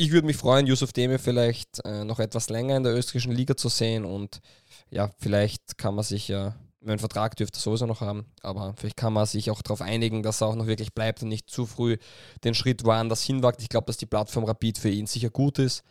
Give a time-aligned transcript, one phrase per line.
[0.00, 3.56] ich würde mich freuen, Yusuf Demir vielleicht äh, noch etwas länger in der österreichischen Liga
[3.56, 4.40] zu sehen und
[4.88, 8.96] ja, vielleicht kann man sich ja, wenn Vertrag dürfte er sowieso noch haben, aber vielleicht
[8.96, 11.66] kann man sich auch darauf einigen, dass er auch noch wirklich bleibt und nicht zu
[11.66, 11.98] früh
[12.44, 13.60] den Schritt woanders hinwagt.
[13.60, 15.82] Ich glaube, dass die Plattform Rapid für ihn sicher gut ist.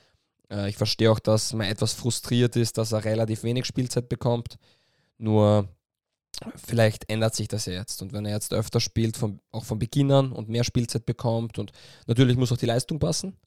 [0.49, 4.57] Äh, ich verstehe auch, dass man etwas frustriert ist, dass er relativ wenig Spielzeit bekommt.
[5.19, 5.69] Nur
[6.55, 8.01] vielleicht ändert sich das ja jetzt.
[8.01, 11.59] Und wenn er jetzt öfter spielt, von, auch von Beginn an und mehr Spielzeit bekommt
[11.59, 11.71] und
[12.07, 13.37] natürlich muss auch die Leistung passen,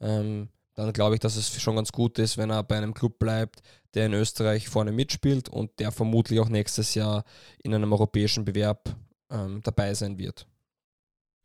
[0.00, 3.18] ähm, dann glaube ich, dass es schon ganz gut ist, wenn er bei einem Club
[3.18, 3.62] bleibt,
[3.94, 7.24] der in Österreich vorne mitspielt und der vermutlich auch nächstes Jahr
[7.62, 8.94] in einem europäischen Bewerb
[9.30, 10.46] ähm, dabei sein wird.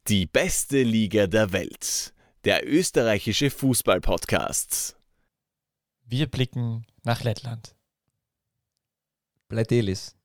[0.08, 2.14] Die beste Liga der Welt.
[2.44, 4.96] Der österreichische Fußball-Podcast.
[6.06, 7.76] Wir blicken nach Lettland.
[9.48, 10.16] Bleitelis.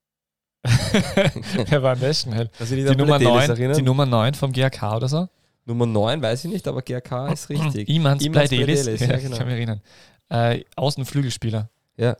[0.62, 1.98] Wer war?
[1.98, 2.50] Halt?
[2.60, 5.28] Also die, Die Nummer, 9, die Nummer 9 vom GRK oder so?
[5.66, 7.88] Nummer 9 weiß ich nicht, aber GRK ist richtig.
[7.94, 8.86] Imans Bleidelis.
[8.86, 9.36] Ja, ja, Ich genau.
[9.36, 9.80] kann mich erinnern.
[10.28, 11.68] Äh, Außenflügelspieler.
[11.96, 12.16] Ja.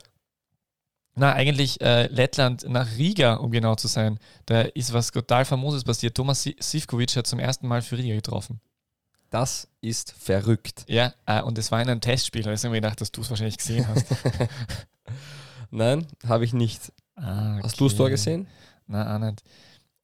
[1.15, 4.17] Na, eigentlich äh, Lettland nach Riga, um genau zu sein.
[4.45, 6.15] Da ist was total Famoses passiert.
[6.15, 8.61] Thomas Si- Sivkovic hat zum ersten Mal für Riga getroffen.
[9.29, 10.83] Das ist verrückt.
[10.87, 12.43] Ja, äh, und es war in einem Testspiel.
[12.43, 14.05] Da ist mir gedacht, dass du es wahrscheinlich gesehen hast.
[15.71, 16.91] Nein, habe ich nicht.
[17.15, 18.11] Ah, Hast du Tor okay.
[18.11, 18.47] gesehen?
[18.87, 19.41] Na, auch nicht.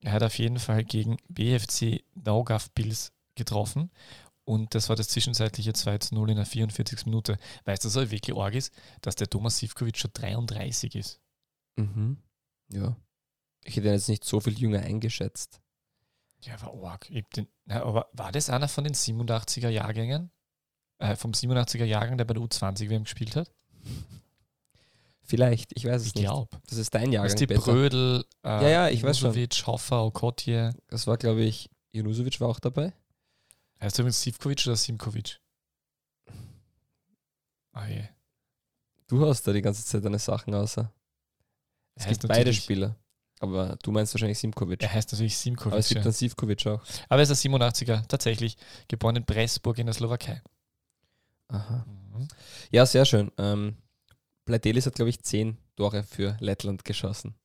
[0.01, 3.91] Er hat auf jeden Fall gegen BFC Daugavpils getroffen.
[4.43, 7.05] Und das war das zwischenzeitliche 2 zu 0 in der 44.
[7.05, 7.38] Minute.
[7.66, 8.73] Weißt du, was aber wirklich arg ist?
[9.02, 11.19] Dass der Thomas Sivkovic schon 33 ist.
[11.75, 12.17] Mhm.
[12.71, 12.95] Ja.
[13.66, 15.59] Ich hätte ihn jetzt nicht so viel jünger eingeschätzt.
[16.44, 17.09] Ja, war arg.
[17.09, 20.31] Ich den, na, aber war das einer von den 87er Jahrgängen?
[20.99, 23.51] Äh, vom 87er Jahrgang, der bei der U20 WM gespielt hat?
[25.23, 26.23] Vielleicht, ich weiß es Ich nicht.
[26.23, 26.57] glaube.
[26.69, 27.27] Das ist dein Jahrgang.
[27.33, 27.72] Ist die besser.
[27.73, 29.35] Brödel, äh, Ja, ja, ich weiß schon.
[29.66, 30.73] Hoffer, Okotje.
[30.88, 32.94] Das war, glaube ich, Junusovic war auch dabei.
[33.81, 35.39] Heißt du übrigens Sivkovic oder Simkovic?
[37.73, 38.03] Ah je.
[39.08, 40.92] Du hast da die ganze Zeit deine Sachen außer.
[41.95, 42.95] Es heißt gibt beide Spieler.
[43.39, 44.81] Aber du meinst wahrscheinlich Simkovic.
[44.81, 45.88] Er heißt natürlich Aber es Simkovic.
[45.90, 46.03] gibt Ja.
[46.03, 46.84] dann Sivkovic auch.
[47.07, 48.57] Aber er ist ein 87er, tatsächlich.
[48.88, 50.41] Geboren in Pressburg in der Slowakei.
[51.50, 51.85] Aha.
[51.88, 52.28] Mhm.
[52.72, 53.31] Ja, sehr schön.
[53.38, 53.78] Ähm,
[54.46, 57.35] Bleitelis hat, glaube ich, zehn Tore für Lettland geschossen.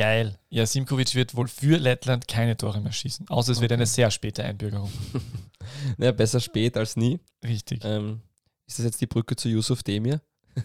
[0.00, 0.38] Geil.
[0.48, 3.28] Ja, Simkovic wird wohl für Lettland keine Tore mehr schießen.
[3.28, 3.80] Außer es wird Okay.
[3.80, 4.90] eine sehr späte Einbürgerung.
[5.98, 7.20] Naja, besser spät als nie.
[7.44, 7.84] Richtig.
[7.84, 8.22] Ähm,
[8.66, 10.22] ist das jetzt die Brücke zu Yusuf Demir?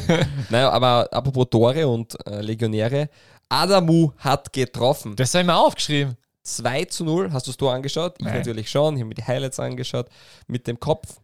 [0.50, 3.08] naja, aber apropos Tore und äh, Legionäre.
[3.48, 5.14] Adamu hat getroffen.
[5.14, 6.16] Das habe ich mir aufgeschrieben.
[6.42, 7.32] 2 zu 0.
[7.32, 8.16] Hast du das Tor angeschaut?
[8.18, 8.38] Ich Nein.
[8.38, 8.96] natürlich schon.
[8.96, 10.08] Ich habe mir die Highlights angeschaut.
[10.48, 11.20] Mit dem Kopf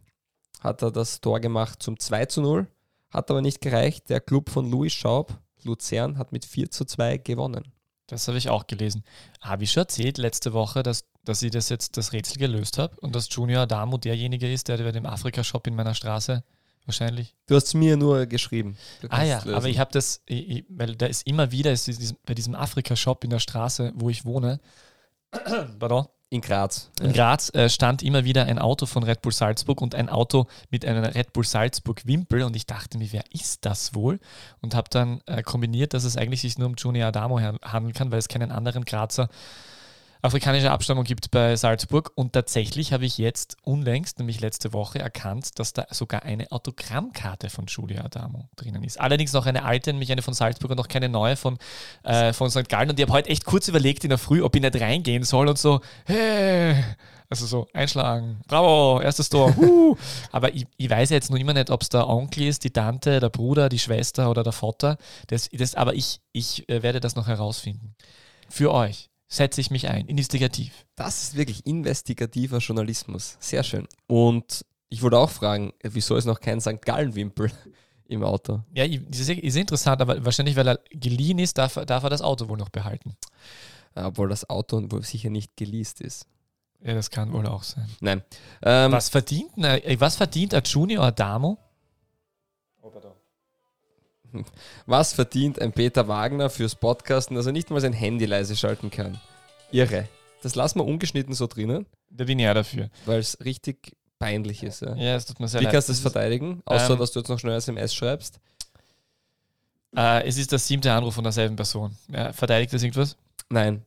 [0.61, 2.65] hat er das Tor gemacht zum 2 zu 0.
[3.11, 4.09] Hat aber nicht gereicht.
[4.09, 7.71] Der Club von Louis Schaub, Luzern, hat mit 4 zu 2 gewonnen.
[8.07, 9.03] Das habe ich auch gelesen.
[9.41, 12.95] Habe ich schon erzählt letzte Woche, dass, dass ich das jetzt das Rätsel gelöst habe
[13.01, 16.43] und dass Junior Adamo derjenige ist, der bei dem Afrika-Shop in meiner Straße
[16.85, 17.35] wahrscheinlich.
[17.47, 18.77] Du hast es mir nur geschrieben.
[19.09, 19.53] Ah ja, lösen.
[19.53, 23.25] aber ich habe das, ich, ich, weil da ist immer wieder, ist bei diesem Afrika-Shop
[23.25, 24.61] in der Straße, wo ich wohne,
[25.79, 26.91] pardon, In Graz.
[26.99, 30.47] in Graz äh, stand immer wieder ein Auto von Red Bull Salzburg und ein Auto
[30.69, 34.19] mit einer Red Bull Salzburg Wimpel und ich dachte mir, wer ist das wohl?
[34.61, 37.93] Und habe dann äh, kombiniert, dass es eigentlich sich nur um Junior Adamo han- handeln
[37.93, 39.29] kann, weil es keinen anderen Grazer
[40.21, 42.11] afrikanischer Abstammung gibt bei Salzburg.
[42.15, 47.49] Und tatsächlich habe ich jetzt unlängst, nämlich letzte Woche, erkannt, dass da sogar eine Autogrammkarte
[47.49, 48.99] von Julia Adamo drinnen ist.
[48.99, 51.57] Allerdings noch eine alte, nämlich eine von Salzburg und noch keine neue von,
[52.03, 52.69] äh, von St.
[52.69, 52.89] Gallen.
[52.89, 55.47] Und ich habe heute echt kurz überlegt in der Früh, ob ich nicht reingehen soll
[55.47, 56.75] und so, hey,
[57.29, 59.55] also so einschlagen, bravo, erstes Tor.
[59.55, 59.97] huh.
[60.31, 63.19] Aber ich, ich weiß jetzt noch immer nicht, ob es der Onkel ist, die Tante,
[63.19, 64.97] der Bruder, die Schwester oder der Vater.
[65.27, 67.95] Das, das, aber ich, ich äh, werde das noch herausfinden.
[68.49, 70.85] Für euch setze ich mich ein, investigativ.
[70.95, 73.37] Das ist wirklich investigativer Journalismus.
[73.39, 73.87] Sehr schön.
[74.07, 76.81] Und ich wollte auch fragen, wieso ist noch kein St.
[76.81, 77.51] Gallen-Wimpel
[78.07, 78.61] im Auto?
[78.73, 82.21] Ja, ist, ist interessant, aber wahrscheinlich, weil er geliehen ist, darf, er- darf er das
[82.21, 83.17] Auto wohl noch behalten.
[83.95, 86.27] Obwohl das Auto wohl sicher nicht geleast ist.
[86.83, 87.89] Ja, das kann wohl auch sein.
[87.99, 88.23] Nein.
[88.61, 91.57] Ähm, Was verdient, ein- äh, was verdient Junior Adamo?
[94.85, 98.89] Was verdient ein Peter Wagner fürs Podcasten, dass er nicht mal sein Handy leise schalten
[98.89, 99.19] kann?
[99.71, 100.07] Irre.
[100.43, 102.89] Das lassen wir ungeschnitten so drinnen, Da bin ich ja dafür.
[103.05, 104.81] weil es richtig peinlich ist.
[104.81, 104.95] Ja.
[104.95, 105.73] Ja, es tut mir sehr Wie leid.
[105.73, 106.61] kannst du das verteidigen?
[106.65, 108.39] Außer, Ähm, dass du jetzt noch schnell SMS schreibst.
[109.95, 111.95] Äh, es ist der siebte Anruf von derselben Person.
[112.11, 113.17] Ja, verteidigt das irgendwas?
[113.49, 113.83] Nein.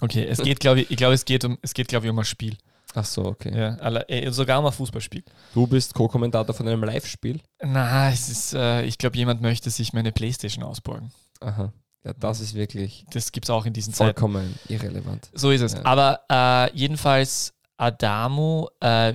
[0.00, 2.18] Okay, es geht, glaube ich, ich glaube, es geht um, es geht, glaube ich, um
[2.18, 2.56] ein Spiel.
[2.94, 3.56] Ach so, okay.
[3.56, 5.22] Ja, alle, äh, sogar ein Fußballspiel.
[5.54, 7.40] Du bist Co-Kommentator von einem Live-Spiel.
[7.62, 11.12] Na, es ist, äh, ich glaube, jemand möchte sich meine Playstation ausborgen.
[11.40, 11.72] Aha.
[12.04, 14.18] Ja, das ist wirklich Das gibt es auch in diesen Zeiten.
[14.18, 15.30] vollkommen irrelevant.
[15.34, 15.74] So ist es.
[15.74, 15.84] Ja.
[15.84, 19.14] Aber äh, jedenfalls Adamo, äh,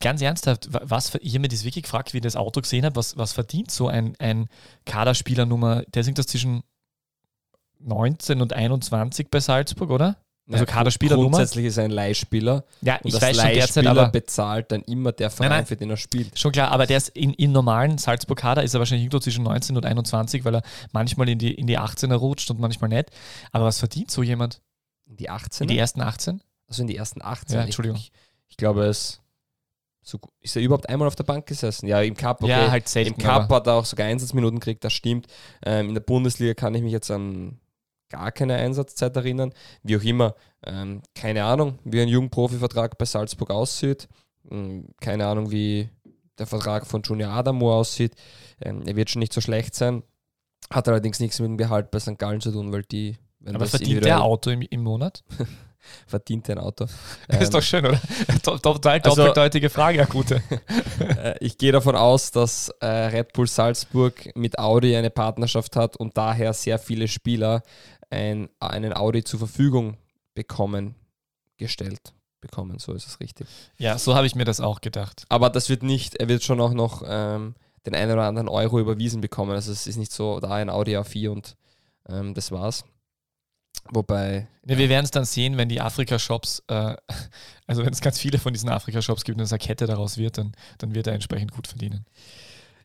[0.00, 2.96] ganz ernsthaft, was, ich habe mir das wirklich gefragt, wie ich das Auto gesehen habe,
[2.96, 4.48] was, was verdient so ein, ein
[4.84, 6.62] Kaderspieler Nummer, der singt das zwischen
[7.80, 10.16] 19 und 21 bei Salzburg, oder?
[10.50, 12.64] Also Kaderspieler Grundsätzlich ist er ein Leihspieler.
[12.80, 15.76] Ja, ich und weiß schon derzeit, aber bezahlt dann immer der Verein, nein, nein, für
[15.76, 16.38] den er spielt.
[16.38, 19.76] Schon klar, aber der ist in, in normalen Salzburg-Kader ist er wahrscheinlich irgendwo zwischen 19
[19.76, 20.62] und 21, weil er
[20.92, 23.10] manchmal in die, in die 18er rutscht und manchmal nicht.
[23.52, 24.62] Aber was verdient so jemand?
[25.06, 25.64] In die 18?
[25.64, 26.40] In die ersten 18?
[26.66, 27.56] Also in die ersten 18.
[27.56, 27.98] Ja, Entschuldigung.
[27.98, 28.12] Ich,
[28.48, 29.20] ich glaube, es
[30.08, 31.86] so, ist er überhaupt einmal auf der Bank gesessen?
[31.86, 32.52] Ja, im Cup, okay.
[32.52, 35.26] Ja, halt selten, Im Cup hat er auch sogar Einsatzminuten gekriegt, das stimmt.
[35.62, 37.60] Ähm, in der Bundesliga kann ich mich jetzt an
[38.08, 39.52] gar keine Einsatzzeit erinnern.
[39.82, 40.34] Wie auch immer,
[40.64, 44.08] ähm, keine Ahnung, wie ein Jugendprofivertrag bei Salzburg aussieht.
[44.50, 45.88] Ähm, keine Ahnung, wie
[46.38, 48.14] der Vertrag von Junior Adamo aussieht.
[48.60, 50.02] Ähm, er wird schon nicht so schlecht sein.
[50.70, 52.18] Hat allerdings nichts mit dem Gehalt bei St.
[52.18, 53.16] Gallen zu tun, weil die.
[53.44, 55.22] Aber verdient der Auto im, im Monat?
[56.06, 56.86] verdient ein Auto.
[57.40, 58.00] Ist doch schön, oder?
[58.42, 60.42] Total also, doppeldeutige Frage, ja gute.
[60.98, 65.96] Äh, ich gehe davon aus, dass äh, Red Bull Salzburg mit Audi eine Partnerschaft hat
[65.96, 67.62] und daher sehr viele Spieler
[68.10, 69.96] ein, einen Audi zur Verfügung
[70.34, 70.94] bekommen,
[71.56, 73.48] gestellt bekommen, so ist es richtig.
[73.78, 75.24] Ja, so habe ich mir das auch gedacht.
[75.28, 78.78] Aber das wird nicht, er wird schon auch noch ähm, den einen oder anderen Euro
[78.78, 79.52] überwiesen bekommen.
[79.52, 81.56] Also es ist nicht so, da ein Audi A4 und
[82.08, 82.84] ähm, das war's.
[83.90, 84.48] Wobei.
[84.66, 86.96] Ja, wir werden es dann sehen, wenn die Afrika-Shops, äh,
[87.66, 90.52] also wenn es ganz viele von diesen Afrika-Shops gibt und eine Kette daraus wird, dann,
[90.78, 92.04] dann wird er entsprechend gut verdienen.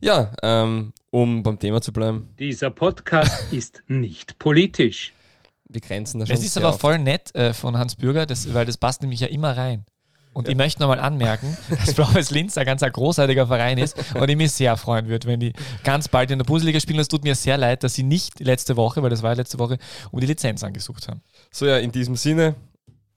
[0.04, 2.28] Ja, ähm, um beim Thema zu bleiben.
[2.38, 5.14] Dieser Podcast ist nicht politisch.
[5.70, 6.36] Wir grenzen da schon.
[6.36, 9.28] Es ist aber voll nett äh, von Hans Bürger, das, weil das passt nämlich ja
[9.28, 9.86] immer rein.
[10.34, 10.52] Und ja.
[10.52, 14.36] ich möchte nochmal anmerken, dass Blaues Linz ein ganz ein großartiger Verein ist und ich
[14.36, 15.54] mich sehr freuen würde, wenn die
[15.86, 17.00] ganz bald in der Bundesliga spielen.
[17.00, 19.58] Es tut mir sehr leid, dass sie nicht letzte Woche, weil das war ja letzte
[19.58, 19.78] Woche,
[20.12, 21.22] um die Lizenz angesucht haben.
[21.50, 22.56] So ja, in diesem Sinne.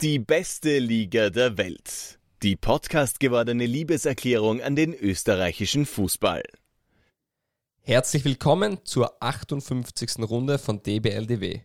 [0.00, 2.20] Die beste Liga der Welt.
[2.44, 6.42] Die Podcast gewordene Liebeserklärung an den österreichischen Fußball.
[7.88, 10.18] Herzlich willkommen zur 58.
[10.28, 11.60] Runde von DBLDW.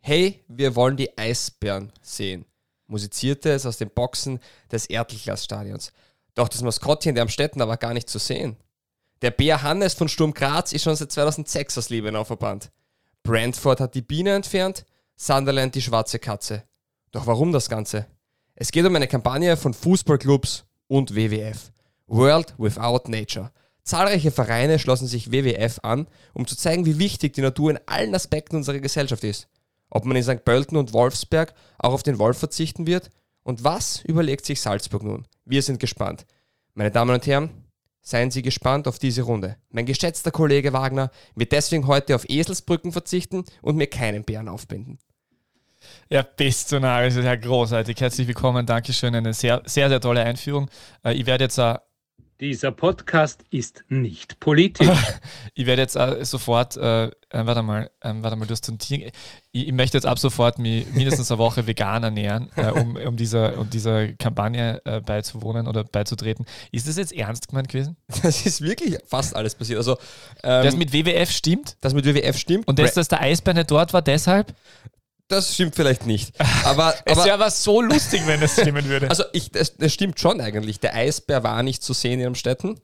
[0.00, 2.46] Hey, wir wollen die Eisbären sehen,
[2.86, 4.40] musizierte es aus den Boxen
[4.72, 5.92] des Erdlglas-Stadions.
[6.34, 8.56] Doch das Maskottchen der Amstetten war gar nicht zu sehen.
[9.20, 12.70] Der Bär Hannes von Sturm Graz ist schon seit 2006 aus Liebenau verbannt.
[13.22, 14.86] Brentford hat die Biene entfernt,
[15.16, 16.62] Sunderland die schwarze Katze.
[17.10, 18.06] Doch warum das Ganze?
[18.54, 21.72] Es geht um eine Kampagne von Fußballclubs und WWF.
[22.06, 23.52] World Without Nature–
[23.88, 28.14] Zahlreiche Vereine schlossen sich WWF an, um zu zeigen, wie wichtig die Natur in allen
[28.14, 29.48] Aspekten unserer Gesellschaft ist.
[29.88, 30.44] Ob man in St.
[30.44, 33.10] Pölten und Wolfsberg auch auf den Wolf verzichten wird?
[33.44, 35.26] Und was überlegt sich Salzburg nun?
[35.46, 36.26] Wir sind gespannt.
[36.74, 37.48] Meine Damen und Herren,
[38.02, 39.56] seien Sie gespannt auf diese Runde.
[39.70, 44.98] Mein geschätzter Kollege Wagner wird deswegen heute auf Eselsbrücken verzichten und mir keinen Bären aufbinden.
[46.10, 47.98] Ja, das ist ja großartig.
[47.98, 50.68] Herzlich willkommen, Dankeschön, eine sehr, sehr, sehr tolle Einführung.
[51.02, 51.58] Äh, ich werde jetzt
[52.40, 54.88] dieser Podcast ist nicht politisch.
[55.54, 58.78] ich werde jetzt äh, sofort, äh, äh, warte mal, äh, warte mal, du hast ein
[58.78, 59.10] Tier.
[59.50, 63.16] Ich, ich, möchte jetzt ab sofort mich mindestens eine Woche vegan ernähren, äh, um, um,
[63.16, 66.46] dieser, um dieser Kampagne äh, beizuwohnen oder beizutreten.
[66.70, 67.96] Ist das jetzt ernst gemeint gewesen?
[68.22, 69.78] Das ist wirklich fast alles passiert.
[69.78, 69.96] Also,
[70.42, 71.76] ähm, das mit WWF stimmt?
[71.80, 72.68] Das mit WWF stimmt.
[72.68, 74.54] Und das, dass der Eisbär nicht dort war, deshalb?
[75.28, 76.32] Das stimmt vielleicht nicht.
[76.64, 79.10] Aber, es wäre aber so lustig, wenn es stimmen würde.
[79.10, 80.80] Also ich, das, das, stimmt schon eigentlich.
[80.80, 82.80] Der Eisbär war nicht zu sehen in Amstetten.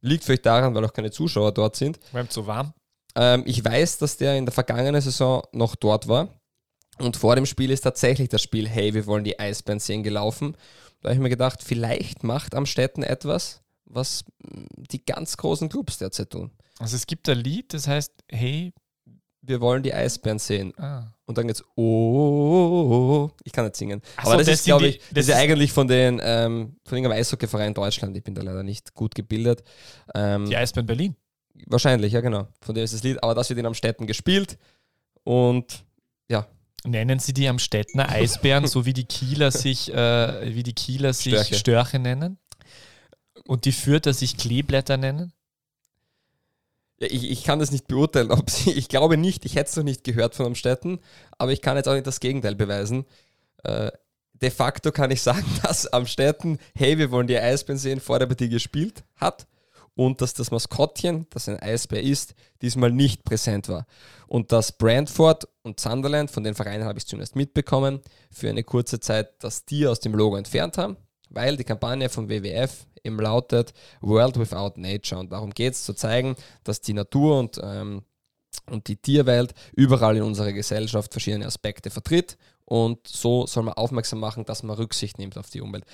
[0.00, 1.98] Liegt vielleicht daran, weil auch keine Zuschauer dort sind.
[2.12, 2.72] Weil zu warm.
[3.16, 6.28] Ähm, ich weiß, dass der in der vergangenen Saison noch dort war.
[6.98, 10.56] Und vor dem Spiel ist tatsächlich das Spiel, hey, wir wollen die Eisbären sehen, gelaufen.
[11.00, 16.30] Da habe ich mir gedacht, vielleicht macht Amstetten etwas, was die ganz großen Clubs derzeit
[16.30, 16.52] tun.
[16.78, 18.72] Also es gibt ein Lied, das heißt, hey,
[19.42, 20.72] wir wollen die Eisbären sehen.
[20.78, 21.12] Ah.
[21.28, 24.00] Und dann geht's, oh, oh, oh, ich kann nicht singen.
[24.16, 26.76] Ach Aber so, das, das, ist, glaube ich, das, ist ja eigentlich von den, ähm,
[26.86, 28.16] von irgendeinem Eishockeyverein Deutschland.
[28.16, 29.62] Ich bin da leider nicht gut gebildet.
[30.14, 31.16] Ähm, die Eisbären Berlin.
[31.66, 32.48] Wahrscheinlich, ja, genau.
[32.62, 33.22] Von dem ist das Lied.
[33.22, 34.56] Aber das wird in Amstetten gespielt.
[35.22, 35.84] Und
[36.30, 36.46] ja.
[36.86, 41.34] Nennen Sie die Amstettener Eisbären, so wie die Kieler sich, äh, wie die Kieler sich
[41.34, 41.54] Störche.
[41.56, 42.38] Störche nennen?
[43.44, 45.34] Und die Fürther sich Kleeblätter nennen?
[47.00, 49.84] Ich, ich kann das nicht beurteilen, ob sie, ich glaube nicht, ich hätte es noch
[49.84, 51.00] nicht gehört von Amstetten,
[51.38, 53.04] aber ich kann jetzt auch nicht das Gegenteil beweisen.
[53.64, 53.90] Äh,
[54.34, 58.26] de facto kann ich sagen, dass Amstetten, hey, wir wollen die Eisbären sehen, vor der
[58.26, 59.46] Partie gespielt hat
[59.98, 63.84] und dass das Maskottchen, das ein Eisbär ist, diesmal nicht präsent war.
[64.28, 68.00] Und dass Brantford und Sunderland, von den Vereinen habe ich zumindest mitbekommen,
[68.30, 70.96] für eine kurze Zeit das Tier aus dem Logo entfernt haben,
[71.30, 75.20] weil die Kampagne vom WWF eben lautet World Without Nature.
[75.20, 78.02] Und darum geht es zu zeigen, dass die Natur und, ähm,
[78.70, 82.36] und die Tierwelt überall in unserer Gesellschaft verschiedene Aspekte vertritt.
[82.64, 85.84] Und so soll man aufmerksam machen, dass man Rücksicht nimmt auf die Umwelt.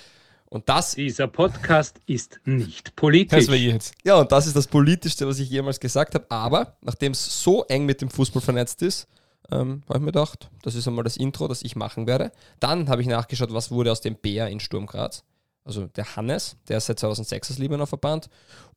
[0.47, 3.41] Und das, Dieser Podcast ist nicht politisch.
[3.41, 3.95] Das war jetzt.
[4.05, 6.27] ja, und das ist das Politischste, was ich jemals gesagt habe.
[6.31, 9.09] Aber nachdem es so eng mit dem Fußball vernetzt ist,
[9.51, 12.33] ähm, habe ich mir gedacht, das ist einmal das Intro, das ich machen werde.
[12.61, 15.25] Dann habe ich nachgeschaut, was wurde aus dem Bär in Sturm Graz.
[15.65, 18.29] Also der Hannes, der ist seit 2006 als Liebener Verband.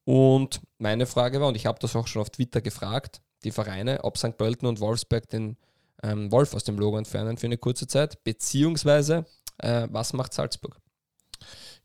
[0.06, 4.04] Und meine Frage war, und ich habe das auch schon auf Twitter gefragt, die Vereine,
[4.04, 4.38] ob St.
[4.38, 5.58] Pölten und Wolfsberg den
[6.02, 9.26] ähm, Wolf aus dem Logo entfernen für eine kurze Zeit, beziehungsweise
[9.58, 10.78] äh, was macht Salzburg?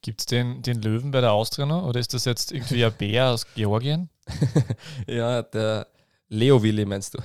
[0.02, 1.84] Gibt es den, den Löwen bei der Austria noch?
[1.86, 4.08] Oder ist das jetzt irgendwie ein Bär aus Georgien?
[5.06, 5.88] Ja, der
[6.28, 7.18] Leo Willi meinst du?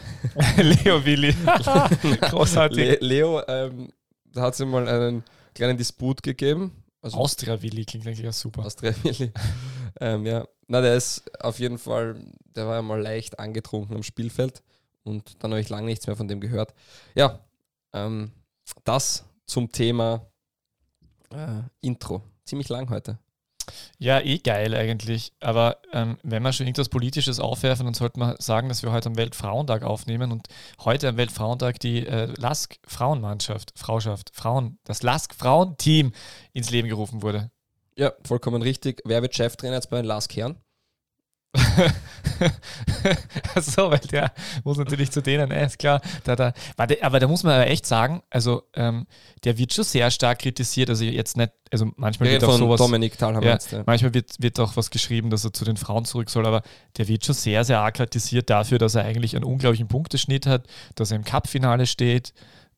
[0.61, 1.33] Leo Willi.
[2.21, 2.77] Großartig.
[2.77, 3.91] Le Leo, ähm,
[4.25, 6.71] da hat es mal einen kleinen Disput gegeben.
[7.07, 8.65] Also Austria Willi klingt eigentlich ja super.
[8.65, 9.31] Austria Willi.
[10.01, 12.21] ähm, ja, na, der ist auf jeden Fall,
[12.53, 14.61] der war ja mal leicht angetrunken am Spielfeld
[15.05, 16.73] und dann habe ich lange nichts mehr von dem gehört.
[17.15, 17.39] Ja,
[17.93, 18.33] ähm,
[18.83, 20.27] das zum Thema
[21.31, 22.21] äh, Intro.
[22.43, 23.17] Ziemlich lang heute.
[23.99, 25.33] Ja, eh geil eigentlich.
[25.39, 29.09] Aber ähm, wenn wir schon irgendwas Politisches aufwerfen, dann sollten wir sagen, dass wir heute
[29.09, 30.47] am Weltfrauentag aufnehmen und
[30.83, 36.11] heute am Weltfrauentag die äh, LASK Frauenmannschaft, Frauschaft, Frauen, das LASK Frauenteam
[36.53, 37.51] ins Leben gerufen wurde.
[37.95, 39.01] Ja, vollkommen richtig.
[39.05, 40.57] Wer wird Cheftrainer jetzt bei den Lars Kern?
[43.61, 44.31] so, weil der
[44.63, 46.01] muss natürlich zu denen, äh, ist klar.
[46.23, 46.53] Da, da,
[47.01, 49.07] aber da muss man aber echt sagen, also ähm,
[49.43, 50.89] der wird schon sehr stark kritisiert.
[50.89, 52.79] Also jetzt nicht, also manchmal Wir wird auch sowas.
[52.79, 53.71] Dominik Thalhammer Ja, jetzt.
[53.71, 53.83] Ja.
[53.85, 56.61] manchmal wird, wird auch was geschrieben, dass er zu den Frauen zurück soll, aber
[56.97, 60.67] der wird schon sehr, sehr arg kritisiert dafür, dass er eigentlich einen unglaublichen Punkteschnitt hat,
[60.95, 62.33] dass er im Cup-Finale steht,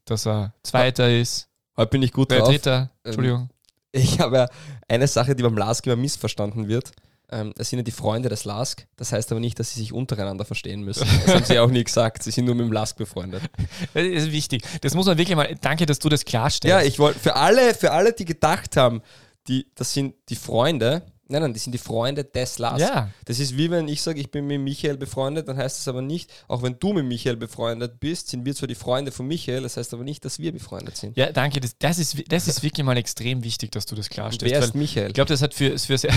[0.05, 2.49] dass er Zweiter ist, Heute bin ich gut äh, drauf.
[2.49, 3.49] Dritter, Entschuldigung.
[3.91, 4.47] Ich habe ja
[4.87, 6.91] eine Sache, die beim LASK immer missverstanden wird.
[7.31, 8.87] Ähm, es sind ja die Freunde des LASK.
[8.95, 11.07] Das heißt aber nicht, dass sie sich untereinander verstehen müssen.
[11.25, 12.23] Das haben sie auch nie gesagt.
[12.23, 13.43] Sie sind nur mit dem LASK befreundet.
[13.93, 14.63] Das ist wichtig.
[14.81, 16.71] Das muss man wirklich mal, danke, dass du das klarstellst.
[16.71, 19.01] Ja, ich wollte für alle, für alle, die gedacht haben,
[19.47, 21.03] die, das sind die Freunde.
[21.31, 22.79] Nein, nein, die sind die Freunde des LASK.
[22.79, 23.09] Ja.
[23.25, 26.01] Das ist wie wenn ich sage, ich bin mit Michael befreundet, dann heißt das aber
[26.01, 29.61] nicht, auch wenn du mit Michael befreundet bist, sind wir zwar die Freunde von Michael,
[29.61, 31.15] das heißt aber nicht, dass wir befreundet sind.
[31.15, 31.59] Ja, danke.
[31.59, 34.55] Das, das, ist, das ist wirklich mal extrem wichtig, dass du das klarstellst.
[34.55, 35.09] Wer ist Michael?
[35.09, 36.13] ich glaube, das hat für, für sehr.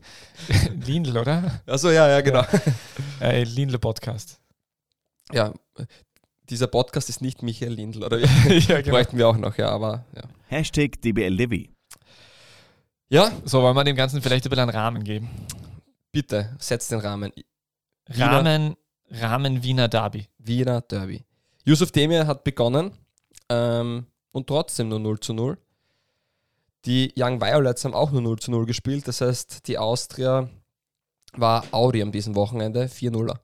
[0.86, 1.62] Lindl, oder?
[1.64, 2.44] Achso, ja, ja, genau.
[3.22, 4.38] Äh, Lindl Podcast.
[5.32, 5.54] Ja,
[6.50, 8.18] dieser Podcast ist nicht Michael Lindl, oder?
[8.48, 8.96] ja, genau.
[8.96, 10.22] Bräuchten wir auch noch, ja, aber ja.
[10.48, 11.70] Hashtag DBLDevi.
[13.10, 15.28] Ja, So, wollen wir dem Ganzen vielleicht ein bisschen einen Rahmen geben?
[16.12, 17.32] bitte, setz den Rahmen.
[18.08, 18.76] Wiener- Rahmen,
[19.10, 20.26] Rahmen Wiener Derby.
[20.38, 21.24] Wiener Derby.
[21.64, 22.90] Yusuf Demir hat begonnen
[23.48, 25.56] ähm, und trotzdem nur 0 zu 0.
[26.84, 30.48] Die Young Violets haben auch nur 0 zu 0 gespielt, das heißt, die Austria
[31.34, 33.38] war Audi am diesem Wochenende, 4-0er.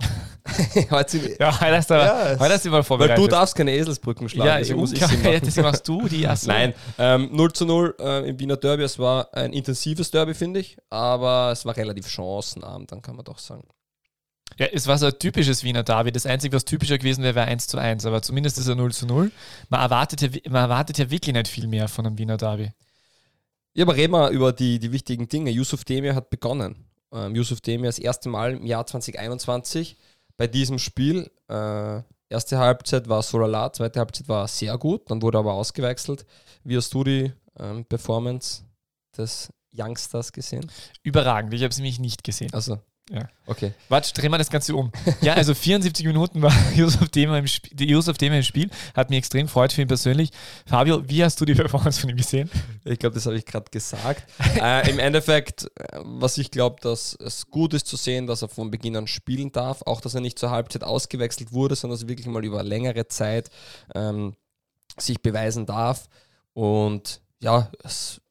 [0.90, 3.18] Heute sind- Ja, heute hast du, Ja, heute hast du mal weil vorbereitet.
[3.18, 5.40] du darfst keine Eselsbrücken schlagen, ja, deswegen ich muss ich sie machen.
[5.44, 6.48] deswegen machst du die erste.
[6.48, 8.82] Nein, ähm, 0 zu 0 äh, im Wiener Derby.
[8.82, 13.24] Es war ein intensives Derby, finde ich, aber es war relativ chancenarm, dann kann man
[13.24, 13.62] doch sagen.
[14.58, 16.12] Ja, es war so ein typisches Wiener Derby.
[16.12, 18.04] Das Einzige, was typischer gewesen wäre, wäre 1 zu 1.
[18.04, 19.30] Aber zumindest ist er 0 zu 0.
[19.70, 22.70] Man erwartet, ja, man erwartet ja wirklich nicht viel mehr von einem Wiener Derby.
[23.74, 25.50] Ja, aber reden wir über die, die wichtigen Dinge.
[25.50, 26.84] Yusuf Demir hat begonnen.
[27.14, 29.96] Ähm, Yusuf Demir das erste Mal im Jahr 2021
[30.42, 31.30] bei diesem Spiel.
[31.48, 36.26] Äh, erste Halbzeit war Solala, zweite Halbzeit war sehr gut, dann wurde er aber ausgewechselt.
[36.64, 38.64] Wie hast du die ähm, Performance
[39.16, 40.68] des Youngsters gesehen?
[41.04, 41.54] Überragend.
[41.54, 42.52] Ich habe es nämlich nicht gesehen.
[42.52, 42.80] Also,
[43.12, 43.28] Ja.
[43.46, 43.74] okay.
[43.90, 44.90] Warte, drehen wir das Ganze um.
[45.20, 48.70] Ja, also 74 Minuten war Yusuf Thema im, Sp Yusuf Thema im Spiel.
[48.94, 50.30] Hat mich extrem gefreut für ihn persönlich.
[50.64, 52.50] Fabio, wie hast du die Performance von ihm gesehen?
[52.84, 54.24] Ich glaube, das habe ich gerade gesagt.
[54.60, 58.48] äh, Im Endeffekt, äh, was ich glaube, dass es gut ist zu sehen, dass er
[58.48, 62.04] von Beginn an spielen darf, auch dass er nicht zur Halbzeit ausgewechselt wurde, sondern dass
[62.04, 63.50] er wirklich mal über längere Zeit
[63.94, 64.36] ähm,
[64.98, 66.08] sich beweisen darf.
[66.54, 68.21] Und ja, es,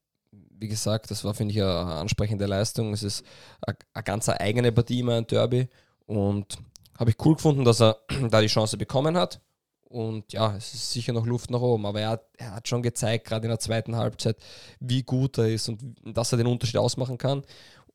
[0.61, 2.93] wie gesagt, das war, finde ich, eine ansprechende Leistung.
[2.93, 3.25] Es ist
[3.61, 5.67] eine, ganz eigene Partie immer ein Derby.
[6.05, 6.59] Und
[6.97, 7.97] habe ich cool gefunden, dass er
[8.29, 9.41] da die Chance bekommen hat.
[9.85, 12.81] Und ja, es ist sicher noch Luft nach oben, aber er hat, er hat schon
[12.81, 14.37] gezeigt, gerade in der zweiten Halbzeit,
[14.79, 17.43] wie gut er ist und dass er den Unterschied ausmachen kann.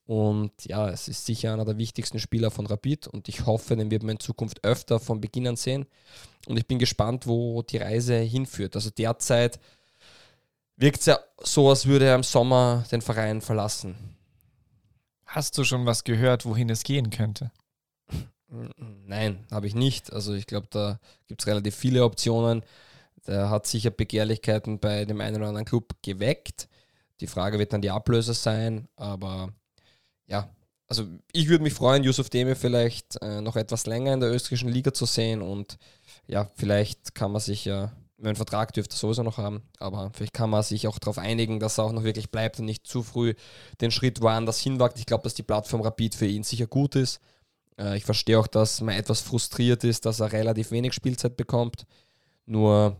[0.05, 3.89] Und ja, es ist sicher einer der wichtigsten Spieler von Rapid und ich hoffe, den
[3.89, 5.85] wird man in Zukunft öfter von Beginn an sehen.
[6.47, 8.75] Und ich bin gespannt, wo die Reise hinführt.
[8.75, 9.59] Also derzeit
[10.77, 13.95] wirkt es ja so, als würde er im Sommer den Verein verlassen.
[15.25, 17.51] Hast du schon was gehört, wohin es gehen könnte?
[18.49, 20.13] Nein, habe ich nicht.
[20.13, 22.63] Also ich glaube, da gibt es relativ viele Optionen.
[23.27, 26.69] Der hat sicher Begehrlichkeiten bei dem einen oder anderen Club geweckt.
[27.19, 29.51] Die Frage wird dann die Ablöse sein, aber
[30.27, 30.49] ja,
[30.87, 34.69] also ich würde mich freuen, Yusuf Demir vielleicht äh, noch etwas länger in der österreichischen
[34.69, 35.77] Liga zu sehen und
[36.27, 40.33] ja, vielleicht kann man sich ja Mein Vertrag dürfte er sowieso noch haben, aber vielleicht
[40.33, 43.03] kann man sich auch darauf einigen, dass er auch noch wirklich bleibt und nicht zu
[43.03, 43.35] früh
[43.79, 44.97] den Schritt woanders hinwagt.
[44.97, 47.19] Ich glaube, dass die Plattform Rapid für ihn sicher gut ist.
[47.77, 51.85] Äh, ich verstehe auch, dass man etwas frustriert ist, dass er relativ wenig Spielzeit bekommt.
[52.47, 52.97] Nur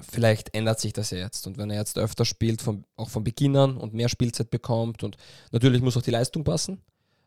[0.00, 1.46] vielleicht ändert sich das ja jetzt.
[1.46, 5.02] Und wenn er jetzt öfter spielt, von, auch von Beginn an und mehr Spielzeit bekommt
[5.04, 5.16] und
[5.52, 6.82] natürlich muss auch die Leistung passen,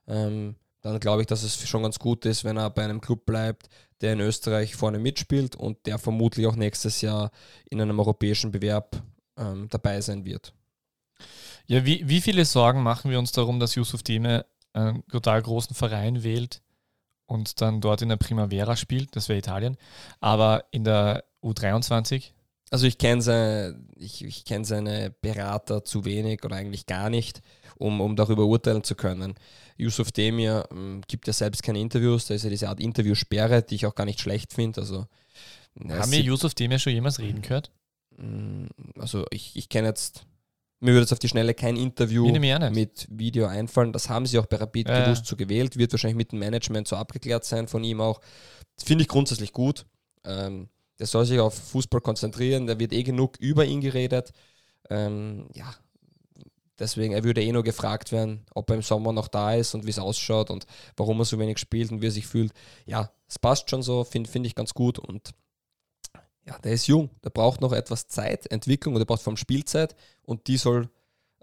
[0.07, 3.25] ähm, dann glaube ich, dass es schon ganz gut ist, wenn er bei einem Club
[3.25, 3.67] bleibt,
[4.01, 7.31] der in Österreich vorne mitspielt und der vermutlich auch nächstes Jahr
[7.69, 9.01] in einem europäischen Bewerb
[9.37, 10.53] ähm, dabei sein wird.
[11.65, 15.75] Ja, wie, wie viele Sorgen machen wir uns darum, dass Yusuf Deme einen total großen
[15.75, 16.61] Verein wählt
[17.25, 19.77] und dann dort in der Primavera spielt, das wäre Italien,
[20.19, 22.31] aber in der U23
[22.69, 27.41] also ich kenne seine, ich, ich kenn seine Berater zu wenig oder eigentlich gar nicht,
[27.77, 29.35] um, um darüber urteilen zu können.
[29.77, 33.75] Yusuf Demir ähm, gibt ja selbst keine Interviews, da ist ja diese Art Interviewsperre, die
[33.75, 34.81] ich auch gar nicht schlecht finde.
[34.81, 35.05] Also,
[35.87, 37.71] Haben wir Yusuf Demir schon jemals reden gehört?
[38.17, 38.65] Mm,
[38.97, 40.25] also ich, ich kenne jetzt,
[40.79, 42.27] mir würde jetzt auf die Schnelle kein Interview
[42.71, 43.93] mit Video einfallen.
[43.93, 45.03] Das haben sie auch bei Rapid äh.
[45.03, 48.19] bewusst so gewählt, wird wahrscheinlich mit dem Management so abgeklärt sein von ihm auch.
[48.83, 49.85] Finde ich grundsätzlich gut.
[50.23, 50.69] Ähm,
[50.99, 54.31] der soll sich auf Fußball konzentrieren, da wird eh genug über ihn geredet.
[54.89, 55.73] Ähm, ja,
[56.79, 59.85] deswegen, er würde eh nur gefragt werden, ob er im Sommer noch da ist und
[59.85, 60.65] wie es ausschaut und
[60.95, 62.53] warum er so wenig spielt und wie er sich fühlt.
[62.85, 65.31] Ja, es passt schon so, finde find ich ganz gut und
[66.45, 69.37] ja, der ist jung, der braucht noch etwas Zeit, Entwicklung und der braucht vor allem
[69.37, 70.89] Spielzeit und die soll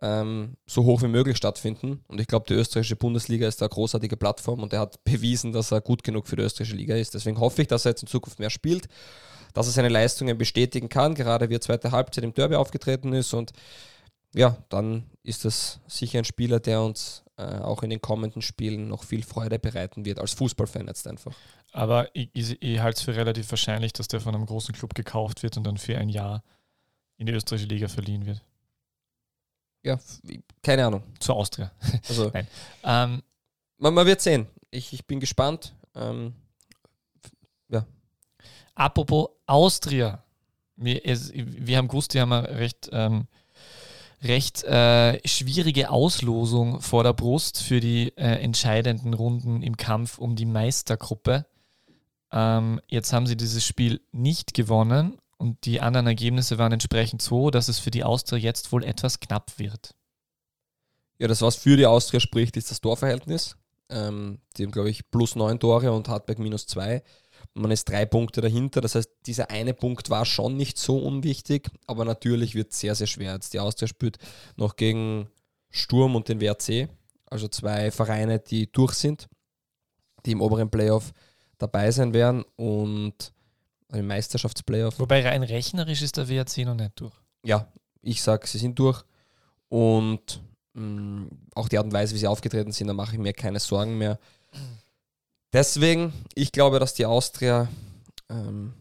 [0.00, 2.02] ähm, so hoch wie möglich stattfinden.
[2.08, 5.72] Und ich glaube, die österreichische Bundesliga ist eine großartige Plattform und er hat bewiesen, dass
[5.72, 7.12] er gut genug für die österreichische Liga ist.
[7.12, 8.88] Deswegen hoffe ich, dass er jetzt in Zukunft mehr spielt
[9.54, 13.32] dass er seine Leistungen bestätigen kann, gerade wie er zweite Halbzeit im Derby aufgetreten ist.
[13.32, 13.52] Und
[14.34, 18.88] ja, dann ist das sicher ein Spieler, der uns äh, auch in den kommenden Spielen
[18.88, 21.34] noch viel Freude bereiten wird, als Fußballfan jetzt einfach.
[21.72, 24.94] Aber ich, ich, ich halte es für relativ wahrscheinlich, dass der von einem großen Club
[24.94, 26.42] gekauft wird und dann für ein Jahr
[27.16, 28.42] in die österreichische Liga verliehen wird.
[29.82, 29.98] Ja,
[30.62, 31.02] keine Ahnung.
[31.20, 31.70] Zur Austria.
[32.08, 32.48] Also, Nein.
[32.82, 33.22] Ähm,
[33.78, 34.46] man, man, wird sehen.
[34.70, 35.74] Ich, ich bin gespannt.
[35.94, 36.34] Ähm,
[37.68, 37.86] ja,
[38.74, 40.24] Apropos Austria.
[40.76, 43.28] Wir, es, wir haben gewusst, die haben recht, ähm,
[44.24, 50.36] recht äh, schwierige Auslosung vor der Brust für die äh, entscheidenden Runden im Kampf um
[50.36, 51.46] die Meistergruppe.
[52.32, 57.50] Ähm, jetzt haben sie dieses Spiel nicht gewonnen und die anderen Ergebnisse waren entsprechend so,
[57.50, 59.94] dass es für die Austria jetzt wohl etwas knapp wird.
[61.18, 63.56] Ja, das, was für die Austria spricht, ist das Torverhältnis.
[63.88, 67.02] Ähm, die haben, glaube ich, plus neun Tore und Hartberg minus zwei.
[67.54, 68.80] Man ist drei Punkte dahinter.
[68.80, 72.94] Das heißt, dieser eine Punkt war schon nicht so unwichtig, aber natürlich wird es sehr,
[72.94, 73.34] sehr schwer.
[73.34, 74.18] Jetzt die Austria spielt
[74.56, 75.28] noch gegen
[75.70, 76.88] Sturm und den WRC,
[77.26, 79.28] also zwei Vereine, die durch sind,
[80.26, 81.12] die im oberen Playoff
[81.58, 83.32] dabei sein werden und
[83.92, 84.98] im Meisterschaftsplayoff.
[84.98, 87.14] Wobei rein rechnerisch ist der WRC noch nicht durch.
[87.44, 89.04] Ja, ich sage, sie sind durch
[89.68, 90.42] und
[90.74, 93.32] mh, mm, auch die Art und Weise, wie sie aufgetreten sind, da mache ich mir
[93.32, 94.18] keine Sorgen mehr.
[95.54, 97.68] Deswegen, ich glaube, dass die Austria
[98.28, 98.74] ähm,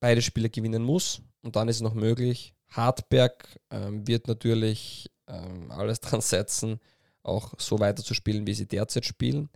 [0.00, 2.52] beide Spiele gewinnen muss und dann ist es noch möglich.
[2.68, 6.80] Hartberg ähm, wird natürlich ähm, alles dran setzen,
[7.22, 9.50] auch so weiter zu spielen, wie sie derzeit spielen.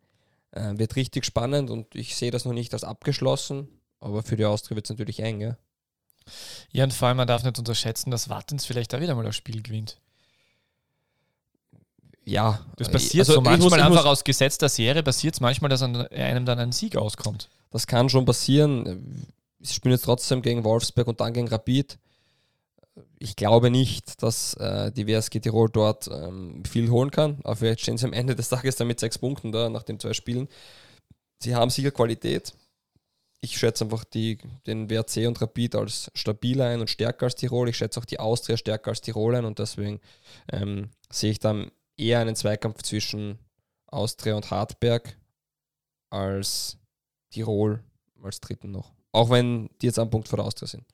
[0.52, 4.44] Ähm, wird richtig spannend und ich sehe das noch nicht als abgeschlossen, aber für die
[4.44, 5.40] Austria wird es natürlich eng.
[5.40, 5.56] Ja?
[6.70, 9.34] ja, und vor allem, man darf nicht unterschätzen, dass Wattens vielleicht da wieder mal das
[9.34, 10.00] Spiel gewinnt
[12.30, 12.60] ja.
[12.76, 16.46] Das äh, passiert also so manchmal einfach aus gesetzter Serie, passiert es manchmal, dass einem
[16.46, 17.48] dann ein Sieg auskommt.
[17.70, 19.26] Das kann schon passieren.
[19.60, 21.98] Sie spielen jetzt trotzdem gegen Wolfsberg und dann gegen Rapid.
[23.18, 27.38] Ich glaube nicht, dass äh, die WSG Tirol dort ähm, viel holen kann.
[27.44, 30.00] Aber vielleicht stehen sie am Ende des Tages dann mit sechs Punkten da nach den
[30.00, 30.48] zwei Spielen.
[31.38, 32.54] Sie haben sicher Qualität.
[33.42, 37.68] Ich schätze einfach die, den WRC und Rapid als stabiler ein und stärker als Tirol.
[37.68, 40.00] Ich schätze auch die Austria stärker als Tirol ein und deswegen
[40.52, 43.38] ähm, sehe ich dann eher einen Zweikampf zwischen
[43.86, 45.16] Austria und Hartberg
[46.10, 46.78] als
[47.30, 47.82] Tirol
[48.22, 48.92] als dritten noch.
[49.12, 50.84] Auch wenn die jetzt am Punkt vor der Austria sind.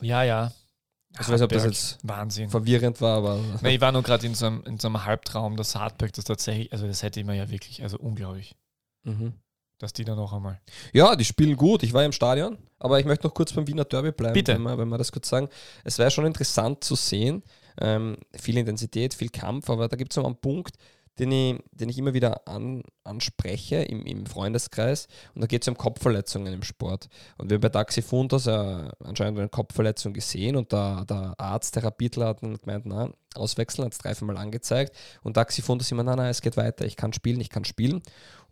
[0.00, 0.52] Ja, ja.
[1.12, 2.50] Ich weiß nicht, ob das jetzt Wahnsinn.
[2.50, 3.40] verwirrend war, aber.
[3.62, 6.24] Nee, ich war nur gerade in, so einem, in so einem Halbtraum, dass Hartberg das
[6.24, 8.54] tatsächlich, also das hätte ich mir ja wirklich, also unglaublich.
[9.04, 9.32] Mhm.
[9.78, 10.60] Dass die da noch einmal.
[10.92, 11.82] Ja, die spielen gut.
[11.82, 14.54] Ich war ja im Stadion, aber ich möchte noch kurz beim Wiener Derby bleiben, Bitte.
[14.54, 15.48] Wenn, wir, wenn wir das kurz sagen.
[15.84, 17.42] Es wäre schon interessant zu sehen,
[17.80, 20.76] ähm, viel Intensität, viel Kampf, aber da gibt es noch einen Punkt,
[21.18, 25.08] den ich, den ich immer wieder an, anspreche im, im Freundeskreis.
[25.34, 27.08] Und da geht es um Kopfverletzungen im Sport.
[27.38, 28.50] Und wir haben bei Taxi Fundos äh,
[29.02, 33.92] anscheinend eine Kopfverletzung gesehen und der, der Arzt, der Rapidler, hat gemeint, na, auswechseln, hat
[33.92, 34.94] es dreimal angezeigt.
[35.22, 38.02] Und Taxi Fundos immer, nein, nein, es geht weiter, ich kann spielen, ich kann spielen.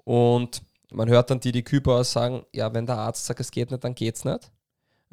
[0.04, 3.70] Und man hört dann die, die Küper sagen, ja, wenn der Arzt sagt, es geht
[3.70, 4.50] nicht, dann geht es nicht.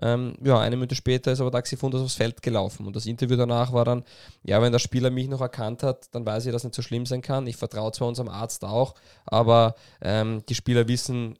[0.01, 3.37] Ähm, ja, eine Minute später ist aber Taxi Fundas aufs Feld gelaufen und das Interview
[3.37, 4.03] danach war dann,
[4.43, 7.05] ja, wenn der Spieler mich noch erkannt hat, dann weiß ich, dass nicht so schlimm
[7.05, 7.45] sein kann.
[7.47, 11.37] Ich vertraue zwar unserem Arzt auch, aber ähm, die Spieler wissen